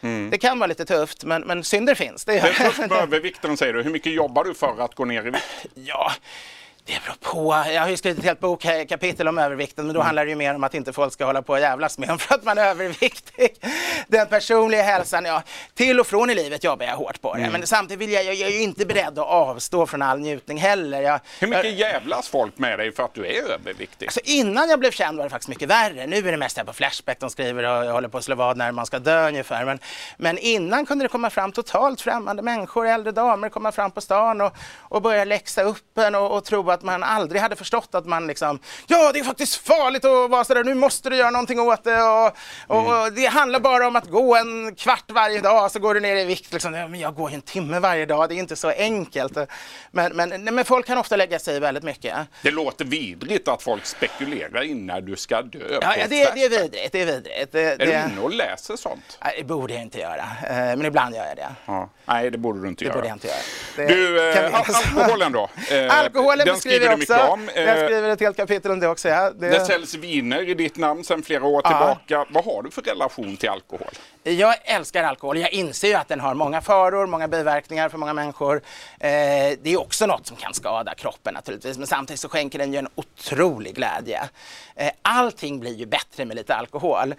mm. 0.00 0.30
Det 0.30 0.38
kan 0.38 0.58
vara 0.58 0.66
lite 0.66 0.84
tufft 0.84 1.24
men, 1.24 1.42
men 1.42 1.64
synder 1.64 1.94
finns. 1.94 2.24
Det, 2.24 2.38
är 2.38 2.52
tufft 2.52 2.78
med 2.78 2.92
övervikten 2.92 3.56
säger 3.56 3.72
du. 3.72 3.82
Hur 3.82 3.90
mycket 3.90 4.12
jobbar 4.12 4.44
du 4.44 4.54
för 4.54 4.80
att 4.80 4.94
gå 4.94 5.04
ner 5.04 5.26
i 5.26 5.30
vikt? 5.30 5.66
Ja, 5.74 6.12
det 6.88 7.00
beror 7.04 7.32
på. 7.32 7.70
Jag 7.72 7.82
har 7.82 7.88
ju 7.88 7.96
skrivit 7.96 8.18
ett 8.18 8.24
helt 8.24 8.40
bokkapitel 8.40 9.28
om 9.28 9.38
övervikten 9.38 9.86
men 9.86 9.94
då 9.94 10.00
mm. 10.00 10.06
handlar 10.06 10.24
det 10.24 10.30
ju 10.30 10.36
mer 10.36 10.54
om 10.54 10.64
att 10.64 10.74
inte 10.74 10.92
folk 10.92 11.12
ska 11.12 11.24
hålla 11.24 11.42
på 11.42 11.52
och 11.52 11.60
jävlas 11.60 11.98
med 11.98 12.10
en 12.10 12.18
för 12.18 12.34
att 12.34 12.44
man 12.44 12.58
är 12.58 12.64
överviktig. 12.64 13.48
Den 14.08 14.26
personliga 14.26 14.82
hälsan, 14.82 15.24
ja, 15.24 15.42
till 15.74 16.00
och 16.00 16.06
från 16.06 16.30
i 16.30 16.34
livet 16.34 16.64
jobbar 16.64 16.86
jag 16.86 16.96
hårt 16.96 17.20
på 17.20 17.34
det. 17.34 17.40
Mm. 17.40 17.52
Men 17.52 17.66
samtidigt 17.66 18.00
vill 18.00 18.12
jag, 18.12 18.24
jag, 18.24 18.34
jag 18.34 18.48
är 18.48 18.52
ju 18.52 18.62
inte 18.62 18.86
beredd 18.86 19.18
att 19.18 19.26
avstå 19.26 19.86
från 19.86 20.02
all 20.02 20.20
njutning 20.20 20.58
heller. 20.58 21.02
Jag, 21.02 21.20
Hur 21.40 21.48
mycket 21.48 21.78
jävlas 21.78 22.28
folk 22.28 22.58
med 22.58 22.78
dig 22.78 22.92
för 22.92 23.02
att 23.02 23.14
du 23.14 23.26
är 23.26 23.42
överviktig? 23.42 24.06
Alltså 24.06 24.20
innan 24.24 24.68
jag 24.68 24.80
blev 24.80 24.90
känd 24.90 25.16
var 25.16 25.24
det 25.24 25.30
faktiskt 25.30 25.48
mycket 25.48 25.68
värre. 25.68 26.06
Nu 26.06 26.16
är 26.16 26.22
det 26.22 26.36
mest 26.36 26.56
här 26.56 26.64
på 26.64 26.72
Flashback 26.72 27.20
de 27.20 27.30
skriver 27.30 27.64
och 27.64 27.84
jag 27.86 27.92
håller 27.92 28.08
på 28.08 28.18
att 28.18 28.24
slå 28.24 28.34
vad 28.34 28.56
när 28.56 28.72
man 28.72 28.86
ska 28.86 28.98
dö 28.98 29.28
ungefär. 29.28 29.64
Men, 29.64 29.78
men 30.16 30.38
innan 30.38 30.86
kunde 30.86 31.04
det 31.04 31.08
komma 31.08 31.30
fram 31.30 31.52
totalt 31.52 32.00
främmande 32.00 32.42
människor, 32.42 32.86
äldre 32.86 33.12
damer 33.12 33.48
komma 33.48 33.72
fram 33.72 33.90
på 33.90 34.00
stan 34.00 34.40
och, 34.40 34.56
och 34.78 35.02
börja 35.02 35.24
läxa 35.24 35.62
upp 35.62 35.98
en 35.98 36.14
och, 36.14 36.36
och 36.36 36.44
tro 36.44 36.70
att 36.70 36.77
att 36.78 36.84
man 36.84 37.02
aldrig 37.02 37.40
hade 37.42 37.56
förstått 37.56 37.94
att 37.94 38.06
man 38.06 38.26
liksom, 38.26 38.58
ja 38.86 39.10
det 39.12 39.18
är 39.18 39.24
faktiskt 39.24 39.66
farligt 39.66 40.04
att 40.04 40.30
vara 40.30 40.44
sådär, 40.44 40.64
nu 40.64 40.74
måste 40.74 41.10
du 41.10 41.16
göra 41.16 41.30
någonting 41.30 41.60
åt 41.60 41.84
det 41.84 42.02
och, 42.02 42.36
och, 42.66 42.80
mm. 42.80 43.00
och, 43.00 43.12
det 43.12 43.26
handlar 43.26 43.60
bara 43.60 43.86
om 43.86 43.96
att 43.96 44.10
gå 44.10 44.36
en 44.36 44.74
kvart 44.74 45.10
varje 45.10 45.40
dag 45.40 45.70
så 45.70 45.78
går 45.78 45.94
du 45.94 46.00
ner 46.00 46.16
i 46.16 46.24
vikt. 46.24 46.52
Liksom. 46.52 46.74
Ja, 46.74 46.88
men 46.88 47.00
jag 47.00 47.14
går 47.14 47.30
ju 47.30 47.34
en 47.34 47.42
timme 47.42 47.78
varje 47.78 48.06
dag, 48.06 48.28
det 48.28 48.34
är 48.34 48.36
inte 48.36 48.56
så 48.56 48.68
enkelt. 48.68 49.38
Men, 49.90 50.16
men, 50.16 50.44
men 50.44 50.64
folk 50.64 50.86
kan 50.86 50.98
ofta 50.98 51.16
lägga 51.16 51.38
sig 51.38 51.60
väldigt 51.60 51.84
mycket. 51.84 52.16
Det 52.42 52.50
låter 52.50 52.84
vidrigt 52.84 53.48
att 53.48 53.62
folk 53.62 53.86
spekulerar 53.86 54.62
innan 54.62 55.04
du 55.04 55.16
ska 55.16 55.42
dö. 55.42 55.78
Ja, 55.82 55.94
det, 55.96 56.06
det, 56.08 56.22
är 56.22 56.48
vidrigt. 56.48 56.92
Det 56.92 57.00
är 57.02 57.06
vidrigt. 57.06 57.52
Det, 57.52 57.62
är 57.62 57.78
det... 57.78 57.84
du 57.84 58.12
inne 58.12 58.20
och 58.20 58.30
läser 58.30 58.76
sånt? 58.76 59.18
Nej, 59.24 59.34
det 59.38 59.44
borde 59.44 59.72
jag 59.74 59.82
inte 59.82 59.98
göra, 59.98 60.24
eh, 60.48 60.56
men 60.56 60.84
ibland 60.84 61.14
gör 61.14 61.26
jag 61.26 61.36
det. 61.36 61.48
Ja. 61.66 61.90
Nej, 62.04 62.30
det 62.30 62.38
borde 62.38 62.60
du 62.60 62.68
inte 62.68 62.84
det 62.84 62.86
göra. 62.86 62.96
Borde 62.96 63.08
jag 63.08 63.14
inte 63.14 63.26
göra. 63.26 63.38
Det 63.76 63.86
du, 63.86 64.30
eh, 64.32 64.54
alkoholen 64.54 65.32
då? 65.32 65.50
Eh, 65.70 65.98
alkoholen 65.98 66.44
beskriver 66.44 66.67
jag 66.70 66.94
också. 66.94 67.14
Om. 67.14 67.50
Jag 67.54 67.84
skriver 67.84 68.08
ett 68.08 68.20
helt 68.20 68.36
kapitel 68.36 68.70
om 68.70 68.80
det 68.80 68.88
också. 68.88 69.08
Ja. 69.08 69.30
Det... 69.30 69.48
det 69.48 69.64
säljs 69.64 69.94
viner 69.94 70.48
i 70.48 70.54
ditt 70.54 70.76
namn 70.76 71.04
sedan 71.04 71.22
flera 71.22 71.44
år 71.44 71.62
tillbaka. 71.62 72.00
Ja. 72.06 72.26
Vad 72.30 72.44
har 72.44 72.62
du 72.62 72.70
för 72.70 72.82
relation 72.82 73.36
till 73.36 73.48
alkohol? 73.48 73.90
Jag 74.22 74.54
älskar 74.64 75.04
alkohol. 75.04 75.38
Jag 75.38 75.52
inser 75.52 75.88
ju 75.88 75.94
att 75.94 76.08
den 76.08 76.20
har 76.20 76.34
många 76.34 76.60
faror, 76.60 77.06
många 77.06 77.28
biverkningar 77.28 77.88
för 77.88 77.98
många 77.98 78.12
människor. 78.12 78.56
Eh, 79.00 79.10
det 79.62 79.66
är 79.66 79.80
också 79.80 80.06
något 80.06 80.26
som 80.26 80.36
kan 80.36 80.54
skada 80.54 80.94
kroppen 80.94 81.34
naturligtvis, 81.34 81.78
men 81.78 81.86
samtidigt 81.86 82.20
så 82.20 82.28
skänker 82.28 82.58
den 82.58 82.72
ju 82.72 82.78
en 82.78 82.88
otrolig 82.94 83.74
glädje. 83.74 84.20
Eh, 84.74 84.90
allting 85.02 85.60
blir 85.60 85.74
ju 85.74 85.86
bättre 85.86 86.24
med 86.24 86.36
lite 86.36 86.54
alkohol. 86.54 87.12
Eh, 87.12 87.16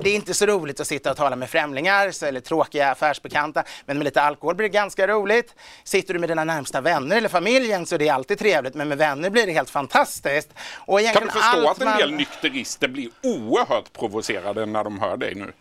det 0.00 0.10
är 0.10 0.14
inte 0.14 0.34
så 0.34 0.46
roligt 0.46 0.80
att 0.80 0.86
sitta 0.86 1.10
och 1.10 1.16
tala 1.16 1.36
med 1.36 1.50
främlingar 1.50 2.24
eller 2.24 2.40
tråkiga 2.40 2.90
affärsbekanta, 2.90 3.64
men 3.86 3.98
med 3.98 4.04
lite 4.04 4.22
alkohol 4.22 4.54
blir 4.54 4.68
det 4.68 4.72
ganska 4.72 5.06
roligt. 5.06 5.54
Sitter 5.84 6.14
du 6.14 6.20
med 6.20 6.28
dina 6.28 6.44
närmsta 6.44 6.80
vänner 6.80 7.16
eller 7.16 7.28
familjen 7.28 7.86
så 7.86 7.94
är 7.94 7.98
det 7.98 8.08
alltid 8.08 8.38
trevligt, 8.38 8.71
men 8.74 8.88
med 8.88 8.98
vänner 8.98 9.30
blir 9.30 9.46
det 9.46 9.52
helt 9.52 9.70
fantastiskt. 9.70 10.48
Och 10.76 11.00
kan 11.00 11.22
du 11.22 11.30
förstå 11.30 11.68
att 11.68 11.80
en 11.80 11.98
del 11.98 12.10
man... 12.10 12.18
nykterister 12.18 12.88
blir 12.88 13.08
oerhört 13.22 13.92
provocerade 13.92 14.66
när 14.66 14.84
de 14.84 15.00
hör 15.00 15.16
dig 15.16 15.34
nu? 15.34 15.52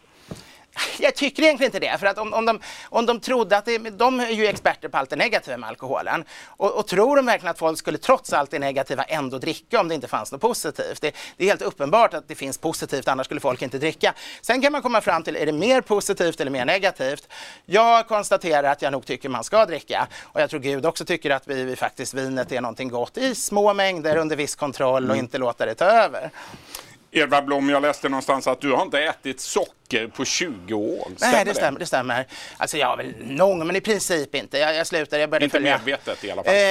Jag 1.00 1.16
tycker 1.16 1.44
egentligen 1.44 1.68
inte 1.68 1.80
det. 1.80 1.98
För 1.98 2.08
att 2.08 2.18
om, 2.18 2.34
om, 2.34 2.46
de, 2.46 2.60
om 2.84 3.06
de 3.06 3.20
trodde 3.20 3.58
att 3.58 3.66
det, 3.66 3.78
de 3.78 4.20
är 4.20 4.30
ju 4.30 4.48
experter 4.48 4.90
på 4.90 4.98
allt 4.98 5.10
det 5.10 5.16
negativa 5.16 5.58
med 5.58 5.70
alkoholen. 5.70 6.24
Och, 6.48 6.72
och, 6.72 6.88
tror 6.88 7.16
de 7.16 7.26
verkligen 7.26 7.52
att 7.52 7.60
folk 7.60 7.78
skulle 7.78 7.98
trots 7.98 8.34
allt 8.34 8.52
det 8.52 8.60
negativa 8.60 9.04
ändå 9.04 9.38
dricka 9.38 9.80
om 9.80 9.88
det 9.88 9.96
inte 9.96 10.08
fanns 10.08 10.32
något 10.32 10.42
positivt? 10.42 11.02
Det, 11.02 11.16
det, 11.38 11.44
är 11.44 11.48
helt 11.48 11.62
uppenbart 11.62 12.14
att 12.14 12.28
det 12.28 12.36
finns 12.36 12.58
positivt, 12.58 13.08
annars 13.08 13.26
skulle 13.26 13.42
folk 13.42 13.62
inte 13.62 13.78
dricka. 13.78 14.14
Sen 14.42 14.62
kan 14.62 14.72
man 14.72 14.82
komma 14.82 15.02
fram 15.02 15.24
till, 15.24 15.36
är 15.36 15.46
det 15.46 15.52
mer 15.52 15.82
positivt 15.82 16.42
eller 16.42 16.52
mer 16.52 16.66
negativt? 16.66 17.28
Jag 17.66 18.08
konstaterar 18.08 18.72
att 18.72 18.82
jag 18.82 18.92
nog 18.92 19.06
tycker 19.06 19.30
man 19.30 19.44
ska 19.44 19.66
dricka. 19.66 20.08
Och 20.24 20.42
jag 20.42 20.50
tror 20.50 20.60
Gud 20.60 20.86
också 20.86 21.06
tycker 21.06 21.30
att 21.30 21.48
vi, 21.48 21.64
vi 21.64 21.76
faktiskt 21.76 22.14
vinet 22.14 22.52
är 22.52 22.62
någonting 22.62 22.90
gott 22.90 23.18
i 23.18 23.36
små 23.36 23.74
mängder 23.74 24.18
under 24.18 24.36
viss 24.36 24.56
kontroll 24.56 25.04
och 25.04 25.10
mm. 25.10 25.26
inte 25.26 25.38
låta 25.38 25.66
det 25.66 25.76
ta 25.76 25.86
över. 25.86 26.32
Edvard 27.14 27.46
Blom, 27.46 27.70
jag 27.70 27.82
läste 27.82 28.10
någonstans 28.10 28.48
att 28.48 28.62
du 28.62 28.72
har 28.72 28.82
inte 28.82 29.00
ätit 29.04 29.40
socker 29.40 30.08
på 30.08 30.26
20 30.26 30.74
år. 30.74 31.08
Stämmer 31.16 31.34
Nej, 31.34 31.46
det 31.46 31.54
stämmer. 31.54 31.80
Det 31.80 31.86
stämmer. 31.86 32.28
Alltså 32.58 32.78
jag 32.78 32.88
har 32.88 32.98
väl 32.98 33.14
någon, 33.20 33.68
men 33.68 33.76
i 33.76 33.82
princip 33.82 34.36
inte. 34.36 34.58
Jag, 34.58 34.76
jag 34.76 34.88
slutade, 34.88 35.22
jag 35.22 35.30
började 35.30 35.46
inte 35.46 35.58
följa... 35.58 35.78
medvetet 35.78 36.24
i 36.24 36.32
alla 36.32 36.44
fall? 36.44 36.54
Eh, 36.54 36.62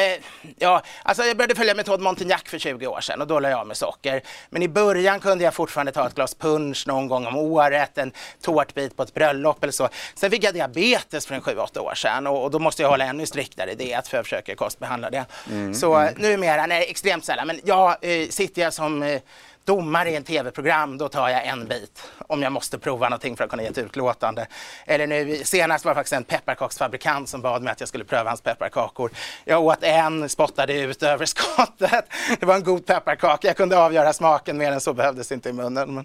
ja, 0.58 0.82
alltså 1.02 1.22
jag 1.22 1.36
började 1.36 1.54
följa 1.54 1.74
metod 1.74 2.00
Montignac 2.00 2.42
för 2.44 2.58
20 2.58 2.86
år 2.86 3.00
sedan 3.00 3.20
och 3.20 3.26
då 3.26 3.40
lade 3.40 3.52
jag 3.52 3.60
av 3.60 3.66
med 3.66 3.76
socker. 3.76 4.22
Men 4.50 4.62
i 4.62 4.68
början 4.68 5.20
kunde 5.20 5.44
jag 5.44 5.54
fortfarande 5.54 5.92
ta 5.92 6.06
ett 6.06 6.14
glas 6.14 6.34
punch 6.34 6.84
någon 6.86 7.08
gång 7.08 7.26
om 7.26 7.36
året, 7.36 7.98
en 7.98 8.12
tårtbit 8.42 8.96
på 8.96 9.02
ett 9.02 9.14
bröllop 9.14 9.62
eller 9.62 9.72
så. 9.72 9.88
Sen 10.14 10.30
fick 10.30 10.44
jag 10.44 10.54
diabetes 10.54 11.26
för 11.26 11.34
en 11.34 11.42
7-8 11.42 11.78
år 11.78 11.94
sedan 11.94 12.26
och, 12.26 12.44
och, 12.44 12.50
då 12.50 12.58
måste 12.58 12.82
jag 12.82 12.90
hålla 12.90 13.04
ännu 13.04 13.26
striktare 13.26 13.74
diet 13.74 14.08
för 14.08 14.16
jag 14.16 14.24
försöker 14.24 14.54
kostbehandla 14.54 15.10
det. 15.10 15.24
Mm, 15.50 15.74
så 15.74 15.94
mm. 15.94 16.14
numera, 16.18 16.66
nej 16.66 16.90
extremt 16.90 17.24
sällan, 17.24 17.46
men 17.46 17.60
ja, 17.64 17.98
eh, 18.00 18.28
sitter 18.28 18.62
jag 18.62 18.74
som 18.74 19.02
eh, 19.02 19.20
domare 19.64 20.10
i 20.10 20.16
en 20.16 20.24
tv-program, 20.24 20.98
då 20.98 21.08
tar 21.08 21.28
jag 21.28 21.46
en 21.46 21.68
bit 21.68 22.02
om 22.26 22.42
jag 22.42 22.52
måste 22.52 22.78
prova 22.78 23.08
någonting 23.08 23.36
för 23.36 23.44
att 23.44 23.50
kunna 23.50 23.62
ge 23.62 23.68
ett 23.68 23.78
utlåtande. 23.78 24.46
Eller 24.86 25.06
nu 25.06 25.40
senast 25.44 25.84
var 25.84 25.92
det 25.92 25.94
faktiskt 25.94 26.12
en 26.12 26.24
pepparkaksfabrikant 26.24 27.28
som 27.28 27.40
bad 27.40 27.62
mig 27.62 27.72
att 27.72 27.80
jag 27.80 27.88
skulle 27.88 28.04
pröva 28.04 28.30
hans 28.30 28.40
pepparkakor. 28.40 29.10
Jag 29.44 29.64
åt 29.64 29.82
en, 29.82 30.28
spottade 30.28 30.80
ut 30.80 31.02
överskottet. 31.02 32.04
Det 32.40 32.46
var 32.46 32.54
en 32.54 32.64
god 32.64 32.86
pepparkaka. 32.86 33.48
Jag 33.48 33.56
kunde 33.56 33.78
avgöra 33.78 34.12
smaken, 34.12 34.58
mer 34.58 34.72
än 34.72 34.80
så 34.80 34.92
behövdes 34.92 35.32
inte 35.32 35.48
i 35.48 35.52
munnen. 35.52 35.94
Men... 35.94 36.04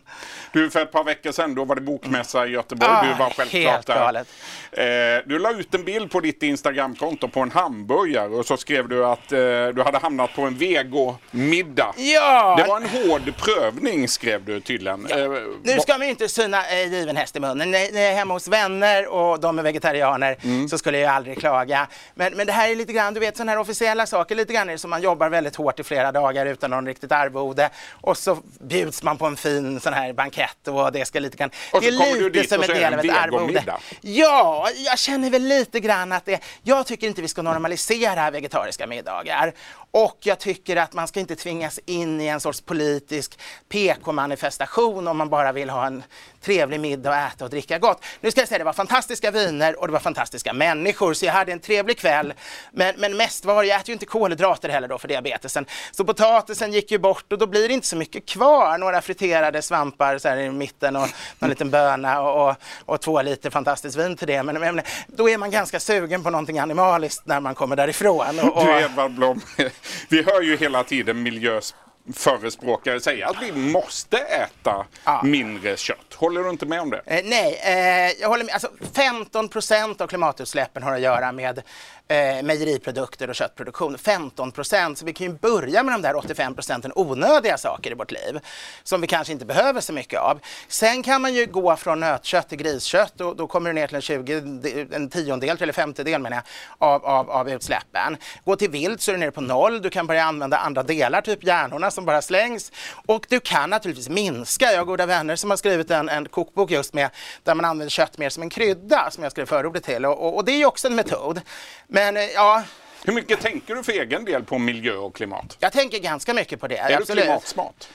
Du, 0.51 0.69
för 0.69 0.81
ett 0.81 0.91
par 0.91 1.03
veckor 1.03 1.31
sedan, 1.31 1.55
då 1.55 1.65
var 1.65 1.75
det 1.75 1.81
bokmässa 1.81 2.45
i 2.45 2.49
Göteborg. 2.49 2.91
Ah, 2.91 3.03
du 3.03 3.13
var 3.13 3.29
självklart 3.29 3.85
där. 3.85 4.25
Eh, 4.71 5.21
du 5.25 5.39
la 5.39 5.51
ut 5.51 5.75
en 5.75 5.83
bild 5.83 6.11
på 6.11 6.19
ditt 6.19 6.43
Instagramkonto 6.43 7.27
på 7.27 7.39
en 7.39 7.51
hamburgare 7.51 8.29
och 8.29 8.45
så 8.45 8.57
skrev 8.57 8.89
du 8.89 9.05
att 9.05 9.31
eh, 9.31 9.37
du 9.73 9.83
hade 9.85 9.97
hamnat 9.97 10.33
på 10.35 10.41
en 10.41 10.57
vegomiddag. 10.57 11.93
Ja! 11.97 12.55
Det 12.57 12.63
var 12.67 12.77
en 12.77 12.89
hård 12.89 13.33
prövning 13.45 14.07
skrev 14.07 14.45
du 14.45 14.59
tydligen. 14.59 15.07
Ja. 15.09 15.17
Eh, 15.17 15.41
nu 15.63 15.79
ska 15.79 16.03
ju 16.03 16.09
inte 16.09 16.29
syna 16.29 16.69
eh, 16.69 16.93
given 16.93 17.17
häst 17.17 17.35
i 17.35 17.39
munnen. 17.39 17.71
När 17.71 17.79
jag 17.79 17.95
är 17.95 18.15
hemma 18.15 18.33
hos 18.33 18.47
vänner 18.47 19.07
och 19.07 19.39
de 19.39 19.59
är 19.59 19.63
vegetarianer 19.63 20.37
mm. 20.43 20.69
så 20.69 20.77
skulle 20.77 20.97
jag 20.97 21.11
aldrig 21.11 21.37
klaga. 21.37 21.87
Men, 22.15 22.33
men 22.33 22.47
det 22.47 22.53
här 22.53 22.69
är 22.69 22.75
lite 22.75 22.93
grann, 22.93 23.13
du 23.13 23.19
vet 23.19 23.37
sådana 23.37 23.51
här 23.51 23.59
officiella 23.59 24.05
saker, 24.05 24.35
lite 24.35 24.53
grann 24.53 24.69
är 24.69 24.73
det 24.73 24.79
som 24.79 24.89
man 24.89 25.01
jobbar 25.01 25.29
väldigt 25.29 25.55
hårt 25.55 25.79
i 25.79 25.83
flera 25.83 26.11
dagar 26.11 26.45
utan 26.45 26.69
någon 26.69 26.85
riktigt 26.85 27.11
arvode 27.11 27.69
och 27.91 28.17
så 28.17 28.37
bjuds 28.59 29.03
man 29.03 29.17
på 29.17 29.25
en 29.25 29.35
fin 29.35 29.79
sån 29.79 29.93
här 29.93 30.13
bankett 30.13 30.67
och 30.67 30.91
det 30.91 31.05
ska 31.05 31.19
lite 31.19 31.37
grann... 31.37 31.49
Och 31.73 31.81
det 31.81 31.87
är 31.87 32.29
lite 32.29 32.47
som 32.47 32.61
en 32.61 32.67
del 32.67 32.93
av 32.93 32.99
ett 32.99 33.11
arvode. 33.11 33.63
Ja, 34.01 34.69
jag 34.75 34.99
känner 34.99 35.29
väl 35.29 35.43
lite 35.43 35.79
grann 35.79 36.11
att 36.11 36.25
det... 36.25 36.39
Jag 36.63 36.85
tycker 36.85 37.07
inte 37.07 37.21
vi 37.21 37.27
ska 37.27 37.41
normalisera 37.41 38.31
vegetariska 38.31 38.87
middagar 38.87 39.53
och 39.91 40.17
jag 40.21 40.39
tycker 40.39 40.75
att 40.75 40.93
man 40.93 41.07
ska 41.07 41.19
inte 41.19 41.35
tvingas 41.35 41.79
in 41.85 42.21
i 42.21 42.27
en 42.27 42.39
sorts 42.39 42.61
politisk 42.61 43.34
PK-manifestation 43.69 45.07
om 45.07 45.17
man 45.17 45.29
bara 45.29 45.51
vill 45.51 45.69
ha 45.69 45.85
en 45.85 46.03
trevlig 46.41 46.79
middag 46.79 47.09
och 47.09 47.15
äta 47.15 47.45
och 47.45 47.49
dricka 47.49 47.79
gott. 47.79 48.05
Nu 48.21 48.31
ska 48.31 48.41
jag 48.41 48.47
säga 48.47 48.57
det 48.57 48.63
var 48.63 48.73
fantastiska 48.73 49.31
viner 49.31 49.79
och 49.79 49.87
det 49.87 49.93
var 49.93 49.99
fantastiska 49.99 50.53
människor 50.53 51.13
så 51.13 51.25
jag 51.25 51.33
hade 51.33 51.51
en 51.51 51.59
trevlig 51.59 51.97
kväll. 51.97 52.33
Men, 52.71 52.95
men 52.97 53.17
mest 53.17 53.45
var 53.45 53.63
jag 53.63 53.79
äter 53.79 53.89
ju 53.89 53.93
inte 53.93 54.05
kolhydrater 54.05 54.69
heller 54.69 54.87
då 54.87 54.97
för 54.97 55.07
diabetesen. 55.07 55.65
Så 55.91 56.05
potatisen 56.05 56.73
gick 56.73 56.91
ju 56.91 56.97
bort 56.97 57.31
och 57.31 57.37
då 57.37 57.47
blir 57.47 57.67
det 57.67 57.73
inte 57.73 57.87
så 57.87 57.95
mycket 57.95 58.25
kvar. 58.25 58.77
Några 58.77 59.01
friterade 59.01 59.61
svampar 59.61 60.17
så 60.17 60.29
här 60.29 60.37
i 60.37 60.49
mitten 60.49 60.95
och 60.95 61.07
någon 61.39 61.49
liten 61.49 61.69
böna 61.69 62.21
och, 62.21 62.49
och, 62.49 62.55
och 62.85 63.01
två 63.01 63.21
liter 63.21 63.49
fantastiskt 63.49 63.97
vin 63.97 64.17
till 64.17 64.27
det. 64.27 64.43
Men, 64.43 64.59
men, 64.59 64.81
då 65.07 65.29
är 65.29 65.37
man 65.37 65.51
ganska 65.51 65.79
sugen 65.79 66.23
på 66.23 66.29
någonting 66.29 66.59
animaliskt 66.59 67.25
när 67.25 67.39
man 67.39 67.55
kommer 67.55 67.75
därifrån. 67.75 68.39
Och, 68.39 68.57
och... 68.57 68.65
Du 68.65 68.71
Edvard 68.71 69.11
Blom, 69.11 69.41
vi 70.09 70.23
hör 70.23 70.41
ju 70.41 70.57
hela 70.57 70.83
tiden 70.83 71.23
miljös 71.23 71.75
förespråkare 72.13 72.99
säga 72.99 73.29
att 73.29 73.41
vi 73.41 73.51
måste 73.51 74.17
äta 74.17 74.85
ja. 75.03 75.21
mindre 75.23 75.77
kött. 75.77 76.13
Håller 76.13 76.43
du 76.43 76.49
inte 76.49 76.65
med 76.65 76.81
om 76.81 76.89
det? 76.89 77.01
Eh, 77.05 77.21
nej, 77.23 77.61
eh, 77.63 78.21
jag 78.21 78.29
håller 78.29 78.43
med. 78.43 78.53
Alltså, 78.53 78.69
15 78.93 79.49
procent 79.49 80.01
av 80.01 80.07
klimatutsläppen 80.07 80.83
har 80.83 80.93
att 80.93 81.01
göra 81.01 81.31
med 81.31 81.61
eh, 82.07 82.43
mejeriprodukter 82.43 83.29
och 83.29 83.35
köttproduktion. 83.35 83.97
15 83.97 84.51
procent, 84.51 84.97
så 84.97 85.05
vi 85.05 85.13
kan 85.13 85.27
ju 85.27 85.33
börja 85.33 85.83
med 85.83 85.93
de 85.93 86.01
där 86.01 86.15
85 86.15 86.55
procenten 86.55 86.91
onödiga 86.95 87.57
saker 87.57 87.91
i 87.91 87.93
vårt 87.93 88.11
liv 88.11 88.39
som 88.83 89.01
vi 89.01 89.07
kanske 89.07 89.33
inte 89.33 89.45
behöver 89.45 89.81
så 89.81 89.93
mycket 89.93 90.19
av. 90.19 90.39
Sen 90.67 91.03
kan 91.03 91.21
man 91.21 91.33
ju 91.33 91.45
gå 91.45 91.75
från 91.75 91.99
nötkött 91.99 92.49
till 92.49 92.57
griskött 92.57 93.21
och 93.21 93.35
då 93.35 93.47
kommer 93.47 93.69
du 93.69 93.73
ner 93.73 93.87
till 93.87 93.95
en, 93.95 94.01
20, 94.01 94.87
en 94.91 95.09
tiondel 95.09 95.57
eller 95.61 95.73
femtedel 95.73 96.21
menar 96.21 96.37
jag, 96.37 96.43
av, 96.89 97.05
av, 97.05 97.31
av 97.31 97.49
utsläppen. 97.49 98.17
Gå 98.45 98.55
till 98.55 98.69
vilt 98.69 99.01
så 99.01 99.11
är 99.11 99.13
du 99.13 99.19
nere 99.19 99.31
på 99.31 99.41
noll. 99.41 99.81
Du 99.81 99.89
kan 99.89 100.07
börja 100.07 100.23
använda 100.23 100.57
andra 100.57 100.83
delar, 100.83 101.21
typ 101.21 101.43
hjärnorna 101.43 101.91
som 101.95 102.05
bara 102.05 102.21
slängs. 102.21 102.71
Och 103.05 103.25
du 103.29 103.39
kan 103.39 103.69
naturligtvis 103.69 104.09
minska. 104.09 104.71
Jag 104.71 104.77
har 104.77 104.85
goda 104.85 105.05
vänner 105.05 105.35
som 105.35 105.49
har 105.49 105.57
skrivit 105.57 105.91
en, 105.91 106.09
en 106.09 106.27
kokbok 106.27 106.71
just 106.71 106.93
med 106.93 107.09
där 107.43 107.55
man 107.55 107.65
använder 107.65 107.89
kött 107.89 108.17
mer 108.17 108.29
som 108.29 108.43
en 108.43 108.49
krydda 108.49 109.11
som 109.11 109.23
jag 109.23 109.31
skrev 109.31 109.45
förordet 109.45 109.83
till 109.83 110.05
och, 110.05 110.25
och, 110.25 110.35
och 110.35 110.45
det 110.45 110.51
är 110.51 110.57
ju 110.57 110.65
också 110.65 110.87
en 110.87 110.95
metod. 110.95 111.41
Men 111.87 112.17
eh, 112.17 112.23
ja, 112.23 112.63
hur 113.05 113.13
mycket 113.13 113.41
tänker 113.41 113.75
du 113.75 113.83
för 113.83 113.91
egen 113.91 114.25
del 114.25 114.43
på 114.43 114.57
miljö 114.57 114.95
och 114.95 115.15
klimat? 115.15 115.57
Jag 115.59 115.73
tänker 115.73 115.99
ganska 115.99 116.33
mycket 116.33 116.59
på 116.59 116.67
det. 116.67 116.77
Är 116.77 116.97
absolut. 116.97 117.07
du 117.07 117.21
klimatsmart? 117.21 117.87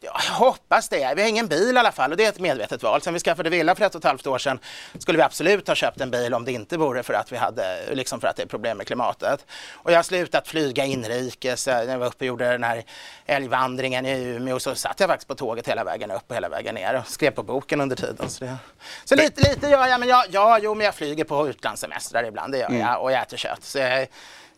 Jag 0.00 0.12
hoppas 0.34 0.88
det. 0.88 1.14
Vi 1.16 1.22
har 1.22 1.28
ingen 1.28 1.46
bil 1.46 1.76
i 1.76 1.78
alla 1.78 1.92
fall 1.92 2.10
och 2.10 2.16
det 2.16 2.24
är 2.24 2.28
ett 2.28 2.40
medvetet 2.40 2.82
val. 2.82 3.02
Sen 3.02 3.14
vi 3.14 3.20
skaffade 3.20 3.50
villa 3.50 3.74
för 3.74 3.84
ett 3.84 3.94
och 3.94 3.98
ett 3.98 4.04
halvt 4.04 4.26
år 4.26 4.38
sedan 4.38 4.58
skulle 4.98 5.18
vi 5.18 5.22
absolut 5.22 5.68
ha 5.68 5.74
köpt 5.74 6.00
en 6.00 6.10
bil 6.10 6.34
om 6.34 6.44
det 6.44 6.52
inte 6.52 6.76
vore 6.76 7.02
för 7.02 7.14
att 7.14 7.32
vi 7.32 7.36
hade, 7.36 7.94
liksom 7.94 8.20
för 8.20 8.28
att 8.28 8.36
det 8.36 8.42
är 8.42 8.46
problem 8.46 8.76
med 8.76 8.86
klimatet. 8.86 9.46
Och 9.72 9.92
jag 9.92 9.96
har 9.98 10.02
slutat 10.02 10.48
flyga 10.48 10.84
inrikes. 10.84 11.66
När 11.66 11.84
jag 11.84 11.98
var 11.98 12.06
uppe 12.06 12.24
och 12.24 12.26
gjorde 12.26 12.52
den 12.52 12.64
här 12.64 12.84
älgvandringen 13.26 14.06
i 14.06 14.22
Umeå 14.22 14.60
så 14.60 14.74
satt 14.74 15.00
jag 15.00 15.08
faktiskt 15.08 15.28
på 15.28 15.34
tåget 15.34 15.68
hela 15.68 15.84
vägen 15.84 16.10
upp 16.10 16.24
och 16.28 16.36
hela 16.36 16.48
vägen 16.48 16.74
ner 16.74 16.94
och 16.94 17.06
skrev 17.06 17.30
på 17.30 17.42
boken 17.42 17.80
under 17.80 17.96
tiden. 17.96 18.30
Så, 18.30 18.44
det... 18.44 18.56
så 19.04 19.16
lite, 19.16 19.50
lite 19.50 19.68
gör 19.68 19.86
jag, 19.86 20.00
men 20.00 20.08
jag, 20.08 20.24
ja, 20.30 20.58
jo, 20.62 20.74
men 20.74 20.84
jag 20.84 20.94
flyger 20.94 21.24
på 21.24 21.48
utlandssemestrar 21.48 22.24
ibland, 22.24 22.52
det 22.52 22.58
gör 22.58 22.70
jag, 22.70 22.80
mm. 22.80 22.96
och 22.96 23.12
jag 23.12 23.22
äter 23.22 23.36
kött. 23.36 23.64
Så 23.64 23.78
jag, 23.78 24.08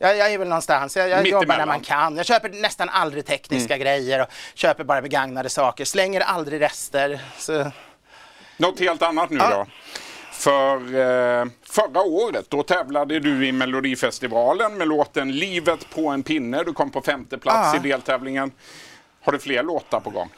jag, 0.02 0.16
jag 0.16 0.32
är 0.32 0.38
väl 0.38 0.48
någonstans. 0.48 0.96
Jag, 0.96 1.08
jag 1.08 1.26
jobbar 1.26 1.56
när 1.56 1.66
man 1.66 1.80
kan. 1.80 2.16
Jag 2.16 2.26
köper 2.26 2.48
nästan 2.48 2.88
aldrig 2.88 3.26
tekniska 3.26 3.74
mm. 3.74 3.84
grejer 3.84 4.20
och 4.22 4.28
köper 4.54 4.84
bara 4.84 5.00
begagnade 5.30 5.48
saker. 5.48 5.84
Slänger 5.84 6.20
aldrig 6.20 6.60
rester. 6.60 7.20
Så... 7.38 7.70
Något 8.56 8.80
helt 8.80 9.02
annat 9.02 9.30
nu 9.30 9.38
ja. 9.38 9.50
då. 9.50 9.66
För 10.32 10.76
eh, 10.76 11.46
förra 11.62 12.02
året 12.02 12.46
då 12.48 12.62
tävlade 12.62 13.20
du 13.20 13.46
i 13.46 13.52
Melodifestivalen 13.52 14.78
med 14.78 14.88
låten 14.88 15.32
Livet 15.32 15.90
på 15.94 16.08
en 16.08 16.22
pinne. 16.22 16.62
Du 16.62 16.72
kom 16.72 16.90
på 16.90 17.02
femte 17.02 17.38
plats 17.38 17.74
ja. 17.74 17.80
i 17.80 17.88
deltävlingen. 17.88 18.52
Har 19.22 19.32
du 19.32 19.38
fler 19.38 19.62
låtar 19.62 20.00
på 20.00 20.10
gång? 20.10 20.28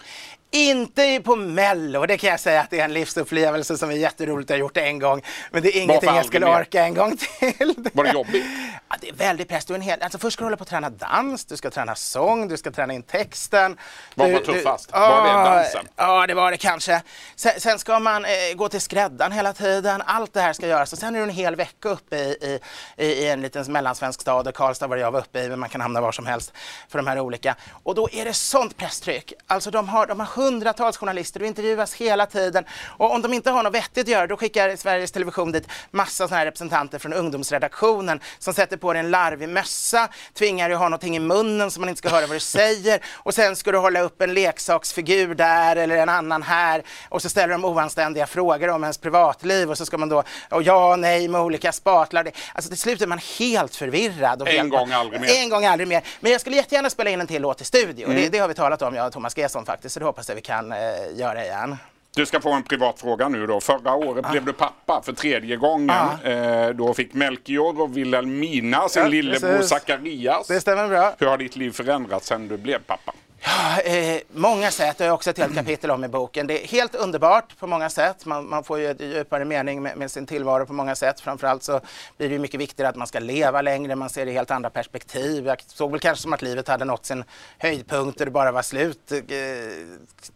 Inte 0.54 1.20
på 1.24 1.36
Mello, 1.36 2.06
det 2.06 2.18
kan 2.18 2.30
jag 2.30 2.40
säga 2.40 2.60
att 2.60 2.70
det 2.70 2.80
är 2.80 2.84
en 2.84 2.94
livsupplevelse 2.94 3.76
som 3.76 3.90
är 3.90 3.94
jätteroligt 3.94 4.50
att 4.50 4.54
ha 4.54 4.58
gjort 4.58 4.76
en 4.76 4.98
gång. 4.98 5.22
Men 5.50 5.62
det 5.62 5.68
är 5.68 5.82
ingenting 5.82 6.14
jag 6.14 6.24
skulle 6.24 6.46
orka 6.46 6.84
en 6.84 6.94
gång 6.94 7.16
till. 7.16 7.74
Var 7.92 8.04
det 8.04 8.12
jobbigt? 8.12 8.44
Ja, 8.92 8.98
det 9.00 9.08
är 9.08 9.14
väldigt 9.14 9.48
press. 9.48 9.64
Du 9.64 9.74
en 9.74 9.80
hel... 9.80 10.02
alltså, 10.02 10.18
först 10.18 10.34
ska 10.34 10.44
du 10.44 10.46
hålla 10.46 10.56
på 10.56 10.62
att 10.62 10.68
träna 10.68 10.90
dans, 10.90 11.44
du 11.44 11.56
ska 11.56 11.70
träna 11.70 11.94
sång, 11.94 12.48
du 12.48 12.56
ska 12.56 12.70
träna 12.70 12.92
in 12.92 13.02
texten. 13.02 13.78
Vad 14.14 14.32
var 14.32 14.40
tuffast? 14.40 14.92
Du... 14.92 14.98
Var 14.98 15.26
det 15.26 15.50
dansen? 15.50 15.88
Ja, 15.96 16.26
det 16.26 16.34
var 16.34 16.50
det 16.50 16.56
kanske. 16.56 17.02
Sen, 17.36 17.60
sen 17.60 17.78
ska 17.78 17.98
man 17.98 18.24
eh, 18.24 18.30
gå 18.56 18.68
till 18.68 18.80
skräddaren 18.80 19.32
hela 19.32 19.52
tiden. 19.52 20.02
Allt 20.06 20.32
det 20.32 20.40
här 20.40 20.52
ska 20.52 20.66
göras 20.66 20.92
och 20.92 20.98
sen 20.98 21.14
är 21.14 21.18
du 21.18 21.24
en 21.24 21.30
hel 21.30 21.56
vecka 21.56 21.88
uppe 21.88 22.16
i, 22.16 22.60
i, 22.96 23.04
i 23.04 23.28
en 23.28 23.42
liten 23.42 23.72
mellansvensk 23.72 24.20
stad. 24.20 24.54
Karlstad 24.54 24.86
var 24.86 24.96
jag 24.96 25.10
var 25.10 25.20
uppe 25.20 25.40
i, 25.40 25.48
men 25.48 25.60
man 25.60 25.68
kan 25.68 25.80
hamna 25.80 26.00
var 26.00 26.12
som 26.12 26.26
helst 26.26 26.52
för 26.88 26.98
de 26.98 27.06
här 27.06 27.20
olika. 27.20 27.56
Och 27.82 27.94
då 27.94 28.08
är 28.12 28.24
det 28.24 28.34
sånt 28.34 28.76
presstryck. 28.76 29.32
Alltså 29.46 29.70
de 29.70 29.88
har, 29.88 30.06
de 30.06 30.20
har 30.20 30.26
hundratals 30.26 30.96
journalister, 30.96 31.40
du 31.40 31.46
intervjuas 31.46 31.94
hela 31.94 32.26
tiden. 32.26 32.64
Och 32.84 33.14
om 33.14 33.22
de 33.22 33.32
inte 33.32 33.50
har 33.50 33.62
något 33.62 33.74
vettigt 33.74 34.04
att 34.04 34.08
göra, 34.08 34.26
då 34.26 34.36
skickar 34.36 34.76
Sveriges 34.76 35.12
Television 35.12 35.52
dit 35.52 35.68
massa 35.90 36.28
såna 36.28 36.38
här 36.38 36.44
representanter 36.44 36.98
från 36.98 37.12
ungdomsredaktionen 37.12 38.20
som 38.38 38.54
sätter 38.54 38.81
på 38.82 38.92
dig 38.92 39.00
en 39.00 39.10
larvig 39.10 39.48
mössa, 39.48 40.08
tvingar 40.34 40.68
dig 40.68 40.74
att 40.74 40.80
ha 40.80 40.88
någonting 40.88 41.16
i 41.16 41.20
munnen 41.20 41.70
så 41.70 41.80
man 41.80 41.88
inte 41.88 41.98
ska 41.98 42.08
höra 42.08 42.26
vad 42.26 42.36
du 42.36 42.40
säger 42.40 43.00
och 43.12 43.34
sen 43.34 43.56
ska 43.56 43.72
du 43.72 43.78
hålla 43.78 44.00
upp 44.00 44.22
en 44.22 44.34
leksaksfigur 44.34 45.34
där 45.34 45.76
eller 45.76 45.96
en 45.96 46.08
annan 46.08 46.42
här 46.42 46.82
och 47.08 47.22
så 47.22 47.28
ställer 47.28 47.52
de 47.52 47.64
oanständiga 47.64 48.26
frågor 48.26 48.68
om 48.68 48.82
ens 48.84 48.98
privatliv 48.98 49.70
och 49.70 49.78
så 49.78 49.86
ska 49.86 49.98
man 49.98 50.08
då, 50.08 50.22
och 50.50 50.62
ja, 50.62 50.96
nej 50.96 51.28
med 51.28 51.40
olika 51.40 51.72
spatlar. 51.72 52.30
Alltså 52.52 52.68
till 52.68 52.78
slut 52.78 53.02
är 53.02 53.06
man 53.06 53.20
helt 53.38 53.76
förvirrad. 53.76 54.42
Och 54.42 54.48
en 54.48 54.68
gång 54.68 54.92
aldrig 54.92 55.20
mer. 55.20 55.28
En 55.42 55.48
gång 55.48 55.64
aldrig 55.64 55.88
mer. 55.88 56.02
Men 56.20 56.32
jag 56.32 56.40
skulle 56.40 56.56
jättegärna 56.56 56.90
spela 56.90 57.10
in 57.10 57.20
en 57.20 57.26
till 57.26 57.42
låt 57.42 57.60
i 57.60 57.64
studio. 57.64 58.04
Mm. 58.04 58.22
Det, 58.22 58.28
det, 58.28 58.38
har 58.38 58.48
vi 58.48 58.54
talat 58.54 58.82
om, 58.82 58.94
jag 58.94 59.06
och 59.06 59.12
Thomas 59.12 59.36
Gesson 59.36 59.64
faktiskt, 59.64 59.94
så 59.94 60.00
det 60.00 60.06
hoppas 60.06 60.28
jag 60.28 60.34
vi 60.34 60.40
kan 60.40 60.72
eh, 60.72 60.78
göra 61.14 61.44
igen. 61.44 61.76
Du 62.16 62.26
ska 62.26 62.40
få 62.40 62.52
en 62.52 62.62
privat 62.62 63.00
fråga 63.00 63.28
nu 63.28 63.46
då. 63.46 63.60
Förra 63.60 63.94
året 63.94 64.24
ah. 64.26 64.30
blev 64.30 64.44
du 64.44 64.52
pappa 64.52 65.02
för 65.04 65.12
tredje 65.12 65.56
gången. 65.56 65.90
Ah. 65.90 66.28
Eh, 66.28 66.70
då 66.70 66.94
fick 66.94 67.14
Melchior 67.14 67.80
och 67.80 67.96
Wilhelmina 67.96 68.88
sin 68.88 69.02
ja, 69.02 69.08
lillebror 69.08 69.62
Zacharias. 69.62 70.46
Det 70.46 70.60
stämmer 70.60 70.88
bra. 70.88 71.14
Hur 71.18 71.26
har 71.26 71.38
ditt 71.38 71.56
liv 71.56 71.70
förändrats 71.70 72.26
sedan 72.26 72.48
du 72.48 72.56
blev 72.56 72.78
pappa? 72.78 73.12
Ja, 73.44 73.80
eh, 73.80 74.20
många 74.32 74.70
sätt, 74.70 74.98
det 74.98 75.04
har 75.04 75.06
jag 75.06 75.14
också 75.14 75.30
ett 75.30 75.38
helt 75.38 75.54
kapitel 75.54 75.90
om 75.90 76.04
i 76.04 76.08
boken. 76.08 76.46
Det 76.46 76.64
är 76.64 76.68
helt 76.68 76.94
underbart 76.94 77.58
på 77.58 77.66
många 77.66 77.90
sätt. 77.90 78.26
Man, 78.26 78.48
man 78.48 78.64
får 78.64 78.78
ju 78.78 78.86
en 78.86 78.96
djupare 78.98 79.44
mening 79.44 79.82
med, 79.82 79.96
med, 79.96 80.10
sin 80.10 80.26
tillvaro 80.26 80.66
på 80.66 80.72
många 80.72 80.94
sätt. 80.94 81.20
Framförallt 81.20 81.62
så 81.62 81.80
blir 82.16 82.28
det 82.28 82.38
mycket 82.38 82.60
viktigare 82.60 82.88
att 82.88 82.96
man 82.96 83.06
ska 83.06 83.18
leva 83.18 83.62
längre, 83.62 83.96
man 83.96 84.10
ser 84.10 84.24
det 84.24 84.30
i 84.30 84.34
helt 84.34 84.50
andra 84.50 84.70
perspektiv. 84.70 85.46
Jag 85.46 85.62
såg 85.66 85.90
väl 85.90 86.00
kanske 86.00 86.22
som 86.22 86.32
att 86.32 86.42
livet 86.42 86.68
hade 86.68 86.84
nått 86.84 87.06
sin 87.06 87.24
höjdpunkt 87.58 88.20
och 88.20 88.26
det 88.26 88.32
bara 88.32 88.52
var 88.52 88.62
slut, 88.62 89.12
eh, 89.12 89.18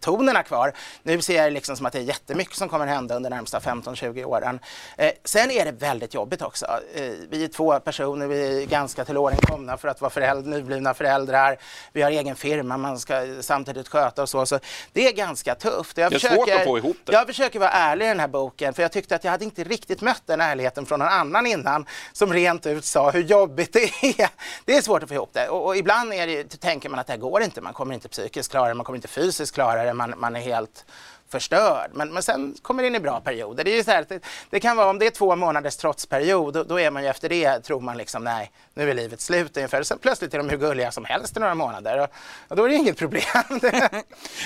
tonerna 0.01 0.43
kvar. 0.43 0.73
Nu 1.03 1.21
ser 1.21 1.37
jag 1.37 1.47
det 1.47 1.51
liksom 1.51 1.77
som 1.77 1.87
att 1.87 1.93
det 1.93 1.99
är 1.99 2.03
jättemycket 2.03 2.57
som 2.57 2.69
kommer 2.69 2.87
hända 2.87 3.17
under 3.17 3.31
de 3.31 3.37
närmsta 3.37 3.59
15-20 3.59 4.25
åren. 4.25 4.61
Eh, 4.97 5.13
sen 5.25 5.51
är 5.51 5.65
det 5.65 5.73
väldigt 5.73 6.15
jobbigt 6.15 6.43
också. 6.43 6.67
Eh, 6.95 7.13
vi 7.31 7.45
är 7.45 7.49
två 7.49 7.81
personer, 7.81 8.27
vi 8.27 8.63
är 8.63 8.67
ganska 8.67 9.05
till 9.05 9.17
åren 9.17 9.39
komna 9.43 9.77
för 9.77 9.89
att 9.89 10.01
vara 10.01 10.11
föräldrar, 10.11 10.51
nyblivna 10.51 10.95
föräldrar. 10.95 11.57
Vi 11.93 12.03
har 12.03 12.11
egen 12.11 12.37
firma, 12.37 12.77
man 12.77 12.96
ska 13.01 13.43
samtidigt 13.43 13.89
sköta 13.89 14.23
och 14.23 14.29
så. 14.29 14.47
så 14.47 14.59
det 14.93 15.09
är 15.09 15.13
ganska 15.13 15.55
tufft. 15.55 15.99
Jag 15.99 16.13
det 16.13 16.15
är 16.15 16.19
försöker, 16.19 16.37
svårt 16.37 16.51
att 16.51 16.65
få 16.65 16.79
ihop 16.79 16.97
det. 17.05 17.13
Jag 17.13 17.27
försöker 17.27 17.59
vara 17.59 17.71
ärlig 17.71 18.05
i 18.05 18.09
den 18.09 18.21
här 18.21 18.29
boken 18.29 18.75
för 18.75 18.83
jag 18.83 18.93
tyckte 18.93 19.15
att 19.15 19.25
jag 19.25 19.31
hade 19.31 19.45
inte 19.45 19.65
riktigt 19.65 20.01
mött 20.01 20.23
den 20.27 20.41
ärligheten 20.41 20.87
från 20.87 20.99
någon 20.99 21.09
annan 21.09 21.47
innan 21.47 21.87
som 22.13 22.33
rent 22.33 22.67
ut 22.67 22.85
sa 22.85 23.11
hur 23.11 23.23
jobbigt 23.23 23.73
det 23.73 23.85
är. 24.03 24.31
Det 24.65 24.77
är 24.77 24.83
svårt 24.83 25.03
att 25.03 25.09
få 25.09 25.15
ihop 25.15 25.31
det 25.33 25.49
och, 25.49 25.67
och 25.67 25.77
ibland 25.77 26.13
är 26.13 26.27
det, 26.27 26.45
tänker 26.61 26.89
man 26.89 26.99
att 26.99 27.07
det 27.07 27.13
här 27.13 27.21
går 27.21 27.43
inte. 27.43 27.61
Man 27.61 27.73
kommer 27.73 27.95
inte 27.95 28.09
psykiskt 28.09 28.51
klara 28.51 28.69
det, 28.69 28.75
man 28.75 28.85
kommer 28.85 28.97
inte 28.97 29.09
fysiskt 29.09 29.55
klara 29.55 29.85
det, 29.85 29.93
man, 29.93 30.15
man 30.17 30.37
är 30.37 30.41
helt 30.41 30.85
förstörd. 31.29 31.91
Men, 31.95 32.13
men 32.13 32.23
sen 32.23 32.55
kommer 32.63 32.83
det 32.83 32.87
in 32.87 32.95
i 32.95 33.01
bra 33.01 33.21
perioder. 33.21 33.65
Det, 33.65 33.79
är 33.79 33.83
så 33.83 33.91
här, 33.91 34.07
det, 34.09 34.21
det, 34.51 34.61
kan 34.61 34.77
vara 34.77 34.91
om 34.91 34.99
det 34.99 35.07
är 35.07 35.11
två 35.11 35.37
månaders 35.37 35.77
trotsperiod, 35.77 36.55
då, 36.55 36.63
då, 36.63 36.81
är 36.81 36.91
man 36.91 37.03
ju 37.03 37.09
efter 37.09 37.29
det, 37.29 37.61
tror 37.61 37.81
man 37.81 37.97
liksom 37.97 38.25
nej, 38.25 38.51
nu 38.75 38.91
är 38.91 38.95
livet 38.95 39.21
slut 39.21 39.57
ungefär. 39.57 39.83
Sen 39.83 39.99
plötsligt 39.99 40.35
är 40.35 40.39
de 40.39 40.49
hur 40.49 40.57
gulliga 40.57 40.93
som 40.93 41.05
helst 41.05 41.37
i 41.37 41.41
några 41.41 41.55
månader 41.55 41.99
och, 41.99 42.09
och 42.49 42.57
då 42.57 42.65
är 42.65 42.69
det 42.69 42.75
inget 42.75 42.99
problem. 42.99 43.23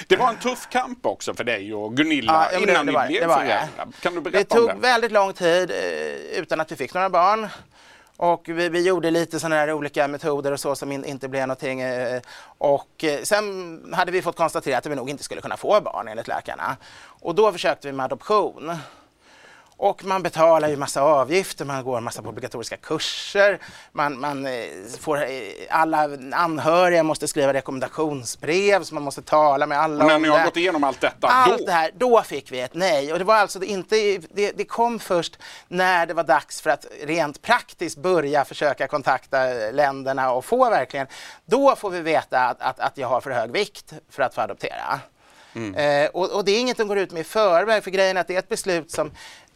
det 0.06 0.16
var 0.16 0.28
en 0.28 0.38
tuff 0.38 0.68
kamp 0.70 1.06
också 1.06 1.34
för 1.34 1.44
dig 1.44 1.75
och 1.75 1.96
Gunilla 1.96 2.49
ja, 2.52 2.58
innan 2.58 2.87
det, 2.87 2.92
det 2.92 2.99
var, 2.99 3.06
ni 3.06 3.08
blev 3.08 3.28
föräldrar. 3.28 3.68
Kan 4.00 4.14
du 4.14 4.20
berätta 4.20 4.38
Det 4.38 4.44
tog 4.44 4.80
väldigt 4.80 5.12
lång 5.12 5.32
tid 5.32 5.70
eh, 5.70 6.40
utan 6.40 6.60
att 6.60 6.72
vi 6.72 6.76
fick 6.76 6.94
några 6.94 7.10
barn. 7.10 7.49
Och 8.23 8.49
vi, 8.49 8.69
vi 8.69 8.87
gjorde 8.87 9.11
lite 9.11 9.41
sådana 9.41 9.55
här 9.55 9.73
olika 9.73 10.09
metoder 10.09 10.53
och 10.53 10.61
så 10.61 10.75
som 10.75 10.93
in, 10.93 11.05
inte 11.05 11.29
blev 11.29 11.47
någonting. 11.47 11.81
Eh, 11.81 12.21
och 12.59 13.05
eh, 13.05 13.23
sen 13.23 13.95
hade 13.95 14.12
vi 14.12 14.23
fått 14.23 14.37
konstatera 14.37 14.79
att 14.79 14.87
vi 14.87 14.95
nog 14.95 15.11
inte 15.11 15.25
skulle 15.25 15.41
kunna 15.41 15.57
få 15.57 15.81
barn 15.81 16.09
enligt 16.09 16.29
läkarna. 16.29 16.77
Och 17.03 17.35
då 17.35 17.53
försökte 17.53 17.89
vi 17.89 17.93
med 17.93 18.05
adoption. 18.05 18.73
Och 19.82 20.04
man 20.04 20.22
betalar 20.22 20.68
ju 20.68 20.76
massa 20.76 21.02
avgifter, 21.02 21.64
man 21.64 21.84
går 21.84 22.00
massa 22.00 22.22
på 22.22 22.28
obligatoriska 22.28 22.76
kurser, 22.76 23.58
man, 23.92 24.20
man 24.20 24.46
eh, 24.46 24.52
får, 25.00 25.22
eh, 25.22 25.30
alla 25.70 26.08
anhöriga 26.32 27.02
måste 27.02 27.28
skriva 27.28 27.52
rekommendationsbrev, 27.52 28.82
så 28.82 28.94
man 28.94 29.02
måste 29.02 29.22
tala 29.22 29.66
med 29.66 29.78
alla 29.78 30.06
när 30.06 30.16
om 30.16 30.22
ni 30.22 30.28
har 30.28 30.38
det. 30.38 30.44
gått 30.44 30.56
igenom 30.56 30.84
allt 30.84 31.00
detta, 31.00 31.28
Allt 31.28 31.58
då? 31.58 31.64
det 31.64 31.72
här, 31.72 31.90
då 31.94 32.22
fick 32.22 32.52
vi 32.52 32.60
ett 32.60 32.75
nej. 32.75 33.12
Och 33.12 33.18
det 33.18 33.25
var 33.25 33.34
alltså 33.34 33.62
inte, 33.62 33.96
det, 34.30 34.52
det 34.52 34.64
kom 34.64 34.99
först 34.99 35.38
när 35.68 36.06
det 36.06 36.14
var 36.14 36.25
dags 36.25 36.60
för 36.60 36.70
att 36.70 36.87
rent 37.02 37.42
praktiskt 37.42 37.99
börja 37.99 38.44
försöka 38.44 38.88
kontakta 38.88 39.44
länderna 39.72 40.32
och 40.32 40.44
få 40.44 40.70
verkligen, 40.70 41.06
då 41.44 41.76
får 41.76 41.90
vi 41.90 42.00
veta 42.00 42.40
att, 42.40 42.62
att, 42.62 42.80
att 42.80 42.99
jag 42.99 43.08
har 43.08 43.20
för 43.20 43.30
hög 43.30 43.50
vikt 43.50 43.92
för 44.10 44.22
att 44.22 44.34
få 44.34 44.40
adoptera. 44.40 45.00
Eh, 45.76 46.10
och, 46.12 46.30
och 46.30 46.44
det 46.44 46.52
är 46.52 46.60
inget 46.60 46.76
de 46.76 46.88
går 46.88 46.99
ut 46.99 47.12
med 47.12 47.20
i 47.20 47.25
förväg, 47.25 47.84
för 47.84 47.90
grejen 47.90 48.16
är 48.16 48.20
att 48.20 48.28
det 48.28 48.34
är 48.34 48.38
ett 48.38 48.49
beslut 48.49 48.90
som 48.90 49.10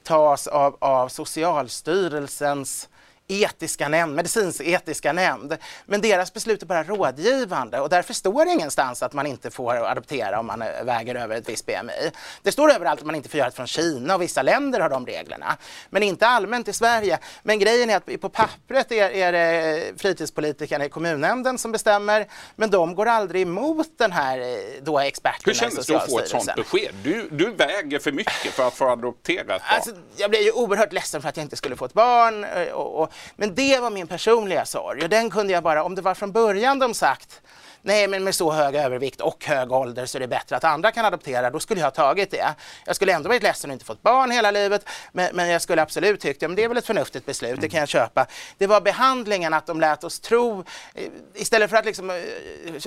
tas 0.04 0.46
av, 0.46 0.76
av 0.80 1.08
Socialstyrelsens 1.08 2.88
etiska 3.28 3.88
nämnd, 3.88 4.14
medicinsk 4.14 4.60
etiska 4.60 5.12
nämnd. 5.12 5.56
Men 5.86 6.00
deras 6.00 6.32
beslut 6.32 6.62
är 6.62 6.66
bara 6.66 6.82
rådgivande 6.82 7.80
och 7.80 7.88
därför 7.88 8.14
står 8.14 8.44
det 8.44 8.50
ingenstans 8.50 9.02
att 9.02 9.12
man 9.12 9.26
inte 9.26 9.50
får 9.50 9.74
adoptera 9.74 10.40
om 10.40 10.46
man 10.46 10.62
eh, 10.62 10.68
väger 10.84 11.14
över 11.14 11.36
ett 11.36 11.48
visst 11.48 11.66
BMI. 11.66 12.10
Det 12.42 12.52
står 12.52 12.72
överallt 12.72 13.00
att 13.00 13.06
man 13.06 13.14
inte 13.14 13.28
får 13.28 13.38
göra 13.38 13.48
det 13.50 13.56
från 13.56 13.66
Kina 13.66 14.14
och 14.14 14.22
vissa 14.22 14.42
länder 14.42 14.80
har 14.80 14.88
de 14.88 15.06
reglerna. 15.06 15.56
Men 15.90 16.02
inte 16.02 16.26
allmänt 16.26 16.68
i 16.68 16.72
Sverige. 16.72 17.18
Men 17.42 17.58
grejen 17.58 17.90
är 17.90 17.96
att 17.96 18.20
på 18.20 18.28
pappret 18.28 18.92
är, 18.92 19.10
är 19.10 19.32
det 19.32 19.82
fritidspolitikerna 20.00 20.84
i 20.84 20.88
kommunnämnden 20.88 21.58
som 21.58 21.72
bestämmer, 21.72 22.26
men 22.56 22.70
de 22.70 22.94
går 22.94 23.06
aldrig 23.06 23.42
emot 23.42 23.88
den 23.98 24.12
här 24.12 24.38
eh, 24.38 24.44
då 24.82 24.98
experterna 24.98 25.42
Hur 25.44 25.54
kändes 25.54 25.86
det 25.86 25.96
att 25.96 26.10
få 26.10 26.18
ett 26.18 26.28
sånt 26.28 26.42
Socialstyrelsen. 26.44 26.92
besked? 27.02 27.28
Du, 27.30 27.36
du 27.36 27.50
väger 27.52 27.98
för 27.98 28.12
mycket 28.12 28.52
för 28.52 28.66
att 28.68 28.74
få 28.74 28.88
adoptera 28.88 29.40
ett 29.40 29.46
barn. 29.48 29.60
Alltså, 29.62 29.90
jag 30.16 30.30
blev 30.30 30.42
ju 30.42 30.50
oerhört 30.52 30.92
ledsen 30.92 31.22
för 31.22 31.28
att 31.28 31.36
jag 31.36 31.44
inte 31.44 31.56
skulle 31.56 31.76
få 31.76 31.84
ett 31.84 31.92
barn. 31.92 32.44
eh, 32.44 32.62
Och, 32.72 33.02
och, 33.02 33.12
men 33.36 33.54
det 33.54 33.80
var 33.80 33.90
min 33.90 34.06
personliga 34.06 34.64
sorg. 34.64 35.02
Och 35.02 35.08
den 35.08 35.30
kunde 35.30 35.52
jag 35.52 35.62
bara, 35.62 35.84
om 35.84 35.94
det 35.94 36.02
var 36.02 36.14
från 36.14 36.32
början 36.32 36.78
de 36.78 36.94
sagt 36.94 37.40
Nej, 37.86 38.08
men 38.08 38.24
med 38.24 38.34
så 38.34 38.52
hög 38.52 38.74
övervikt 38.74 39.20
och 39.20 39.44
hög 39.44 39.72
ålder 39.72 40.06
så 40.06 40.18
är 40.18 40.20
det 40.20 40.28
bättre 40.28 40.56
att 40.56 40.64
andra 40.64 40.90
kan 40.90 41.04
adoptera. 41.04 41.50
Då 41.50 41.60
skulle 41.60 41.80
jag 41.80 41.86
ha 41.86 41.90
tagit 41.90 42.30
det. 42.30 42.54
Jag 42.86 42.96
skulle 42.96 43.12
ändå 43.12 43.28
varit 43.28 43.42
ledsen 43.42 43.70
och 43.70 43.72
inte 43.72 43.84
fått 43.84 44.02
barn 44.02 44.30
hela 44.30 44.50
livet. 44.50 44.88
Men, 45.12 45.36
men 45.36 45.48
jag 45.48 45.62
skulle 45.62 45.82
absolut 45.82 46.20
tyckt, 46.20 46.42
ja, 46.42 46.48
men 46.48 46.56
det 46.56 46.64
är 46.64 46.68
väl 46.68 46.76
ett 46.76 46.86
förnuftigt 46.86 47.26
beslut, 47.26 47.60
det 47.60 47.68
kan 47.68 47.80
jag 47.80 47.88
köpa. 47.88 48.26
Det 48.58 48.66
var 48.66 48.80
behandlingen, 48.80 49.54
att 49.54 49.66
de 49.66 49.80
lät 49.80 50.04
oss 50.04 50.20
tro, 50.20 50.64
eh, 50.94 51.04
istället 51.34 51.70
för 51.70 51.76
att 51.76 51.84
liksom, 51.84 52.10
eh, 52.10 52.16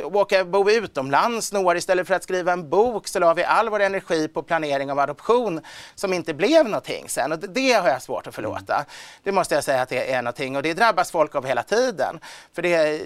åka 0.04 0.46
bo 0.46 0.70
utomlands 0.70 1.54
några 1.54 1.68
år, 1.68 1.78
istället 1.78 2.08
för 2.08 2.14
att 2.14 2.24
skriva 2.24 2.54
en 2.54 2.70
bok 2.70 3.08
så 3.08 3.20
la 3.20 3.34
vi 3.34 3.44
all 3.44 3.70
vår 3.70 3.80
energi 3.80 4.28
på 4.28 4.44
planering 4.44 4.92
av 4.92 5.00
adoption 5.00 5.62
som 5.96 6.14
inte 6.14 6.34
blev 6.34 6.66
någonting 6.66 7.10
sen. 7.10 7.32
Och 7.32 7.40
det, 7.40 7.48
det 7.48 7.74
har 7.74 7.90
jag 7.90 8.02
svårt 8.02 8.28
att 8.28 8.36
förlåta. 8.36 8.86
Det 9.24 9.32
måste 9.32 9.56
jag 9.56 9.64
säga 9.64 9.82
att 9.82 9.90
det 9.90 10.14
är 10.14 10.22
någonting 10.22 10.56
och 10.56 10.64
det 10.64 10.74
drabbas 10.74 11.12
folk 11.12 11.36
av 11.36 11.46
hela 11.46 11.64
tiden. 11.64 12.20
För 12.54 12.62
det 12.62 13.02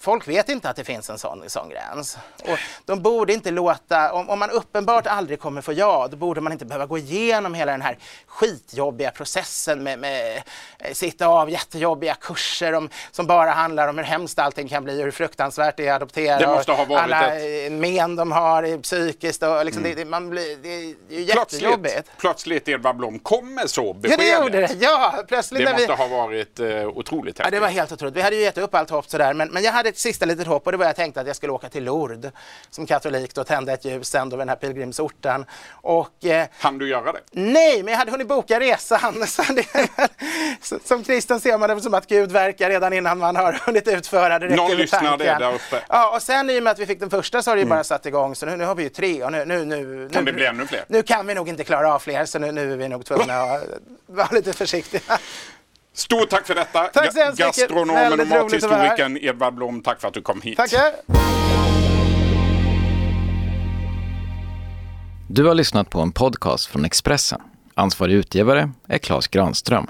Folk 0.00 0.28
vet 0.28 0.48
inte 0.48 0.70
att 0.70 0.76
det 0.76 0.84
finns 0.84 1.10
en 1.10 1.18
sån, 1.18 1.42
sån 1.50 1.68
gräns. 1.68 2.18
Och 2.44 2.58
de 2.84 3.02
borde 3.02 3.32
inte 3.32 3.50
låta, 3.50 4.12
om, 4.12 4.30
om 4.30 4.38
man 4.38 4.50
uppenbart 4.50 5.06
aldrig 5.06 5.40
kommer 5.40 5.60
få 5.60 5.72
ja, 5.72 6.08
då 6.10 6.16
borde 6.16 6.40
man 6.40 6.52
inte 6.52 6.64
behöva 6.64 6.86
gå 6.86 6.98
igenom 6.98 7.54
hela 7.54 7.72
den 7.72 7.82
här 7.82 7.98
skitjobbiga 8.26 9.10
processen 9.10 9.82
med, 9.82 9.98
med 9.98 10.42
eh, 10.78 10.92
sitta 10.92 11.26
av 11.26 11.50
jättejobbiga 11.50 12.14
kurser 12.14 12.72
om, 12.72 12.88
som 13.10 13.26
bara 13.26 13.50
handlar 13.50 13.88
om 13.88 13.96
hur 13.98 14.04
hemskt 14.04 14.38
allting 14.38 14.68
kan 14.68 14.84
bli 14.84 15.00
och 15.00 15.04
hur 15.04 15.10
fruktansvärt 15.10 15.76
det 15.76 15.86
är 15.86 15.90
att 15.90 15.96
adoptera. 15.96 16.38
Det 16.38 16.46
måste 16.46 16.72
ha 16.72 16.84
varit 16.84 17.02
alla 17.02 17.36
ett- 17.36 17.72
men 17.72 18.16
de 18.16 18.32
har 18.32 18.82
psykiskt 18.82 19.42
och 19.42 19.64
liksom, 19.64 19.82
det, 19.82 19.94
det, 19.94 20.04
man 20.04 20.30
blir, 20.30 20.56
det 20.56 20.68
är 20.68 20.80
ju 21.08 21.22
jättejobbigt. 21.22 21.94
Plötsligt, 21.94 22.16
plötsligt 22.18 22.68
Edvard 22.68 22.96
Blom 22.96 23.18
kommer 23.18 23.66
så 23.66 23.86
Ja, 23.86 23.92
beskedet. 23.92 24.18
det 24.20 24.32
gjorde 24.44 24.60
det. 24.60 24.74
Ja, 24.80 25.14
plötsligt 25.28 25.64
Det 25.64 25.70
när 25.70 25.78
vi... 25.78 25.86
måste 25.88 26.02
ha 26.02 26.08
varit 26.24 26.60
eh, 26.60 26.86
otroligt 26.88 27.38
Ja, 27.38 27.44
häftigt. 27.44 27.52
det 27.56 27.60
var 27.60 27.68
helt 27.68 27.92
otroligt. 27.92 28.16
Vi 28.16 28.22
hade 28.22 28.36
ju 28.36 28.42
gett 28.42 28.58
upp 28.58 28.74
allt 28.74 28.90
hopp 28.90 29.10
sådär, 29.10 29.34
men, 29.34 29.48
men 29.48 29.62
jag 29.62 29.72
hade 29.72 29.85
ett 29.86 29.98
sista 29.98 30.26
litet 30.26 30.46
hopp 30.46 30.66
och 30.66 30.72
det 30.72 30.78
var 30.78 30.84
jag 30.86 30.96
tänkte 30.96 31.20
att 31.20 31.26
jag 31.26 31.36
skulle 31.36 31.52
åka 31.52 31.68
till 31.68 31.84
Lourdes 31.84 32.32
som 32.70 32.86
katolik 32.86 33.34
då 33.34 33.44
tända 33.44 33.72
ett 33.72 33.84
ljus 33.84 34.14
ändå 34.14 34.36
vid 34.36 34.40
den 34.40 34.48
här 34.48 34.56
pilgrimsorten. 34.56 35.44
Och 35.70 36.24
eh, 36.24 36.46
Han 36.58 36.78
du 36.78 36.88
göra 36.88 37.12
det? 37.12 37.20
nej, 37.30 37.82
men 37.82 37.92
jag 37.92 37.98
hade 37.98 38.10
hunnit 38.10 38.28
boka 38.28 38.60
resan. 38.60 39.26
Så 39.26 39.42
det, 39.52 39.66
som 40.84 41.04
kristen 41.04 41.40
ser 41.40 41.58
man 41.58 41.68
det 41.68 41.80
som 41.80 41.94
att 41.94 42.06
Gud 42.06 42.32
verkar 42.32 42.70
redan 42.70 42.92
innan 42.92 43.18
man 43.18 43.36
har 43.36 43.52
hunnit 43.66 43.88
utföra 43.88 44.38
det. 44.38 44.56
Någon 44.56 44.76
lyssnade 44.76 45.24
där 45.24 45.54
uppe. 45.54 45.82
Ja, 45.88 46.14
och 46.16 46.22
sen 46.22 46.50
i 46.50 46.58
och 46.58 46.62
med 46.62 46.70
att 46.70 46.78
vi 46.78 46.86
fick 46.86 47.00
den 47.00 47.10
första 47.10 47.42
så 47.42 47.50
har 47.50 47.56
det 47.56 47.62
ju 47.62 47.68
bara 47.68 47.84
satt 47.84 48.06
igång 48.06 48.34
så 48.34 48.46
nu, 48.46 48.56
nu 48.56 48.64
har 48.64 48.74
vi 48.74 48.82
ju 48.82 48.88
tre 48.88 49.24
och 49.24 49.32
nu, 49.32 49.44
nu, 49.44 49.64
nu, 49.64 50.08
Kan 50.12 50.24
nu, 50.24 50.30
det 50.30 50.36
bli 50.36 50.46
ännu 50.46 50.66
fler? 50.66 50.84
Nu 50.88 51.02
kan 51.02 51.26
vi 51.26 51.34
nog 51.34 51.48
inte 51.48 51.64
klara 51.64 51.94
av 51.94 51.98
fler 51.98 52.24
så 52.24 52.38
nu, 52.38 52.52
nu 52.52 52.72
är 52.72 52.76
vi 52.76 52.88
nog 52.88 53.04
tvungna 53.04 53.40
att 53.42 53.62
vara 54.06 54.28
lite 54.32 54.52
försiktiga. 54.52 55.18
Stort 55.96 56.30
tack 56.30 56.46
för 56.46 56.54
detta. 56.54 56.84
Tack 56.84 57.12
så 57.12 57.20
hemskt 57.20 57.38
mycket. 57.38 57.56
Gastronomen 57.56 58.20
och 58.20 58.26
mathistorikern 58.26 59.16
Edvard 59.20 59.54
Blom, 59.54 59.82
tack 59.82 60.00
för 60.00 60.08
att 60.08 60.14
du 60.14 60.22
kom 60.22 60.40
hit. 60.40 60.56
Tackar! 60.56 60.92
Du 65.28 65.44
har 65.44 65.54
lyssnat 65.54 65.90
på 65.90 66.00
en 66.00 66.12
podcast 66.12 66.66
från 66.66 66.84
Expressen. 66.84 67.40
Ansvarig 67.74 68.14
utgivare 68.14 68.70
är 68.88 68.98
Klas 68.98 69.28
Granström. 69.28 69.86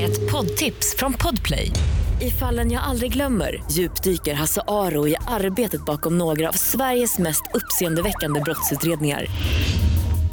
Ett 0.00 0.30
poddtips 0.32 0.96
från 0.96 1.12
Podplay. 1.12 1.72
I 2.20 2.30
fallen 2.30 2.70
jag 2.72 2.82
aldrig 2.82 3.12
glömmer 3.12 3.62
djupdyker 3.70 4.34
Hasse 4.34 4.62
Aro 4.68 5.08
i 5.08 5.16
arbetet 5.26 5.84
bakom 5.84 6.18
några 6.18 6.48
av 6.48 6.52
Sveriges 6.52 7.18
mest 7.18 7.42
uppseendeväckande 7.54 8.40
brottsutredningar. 8.40 9.26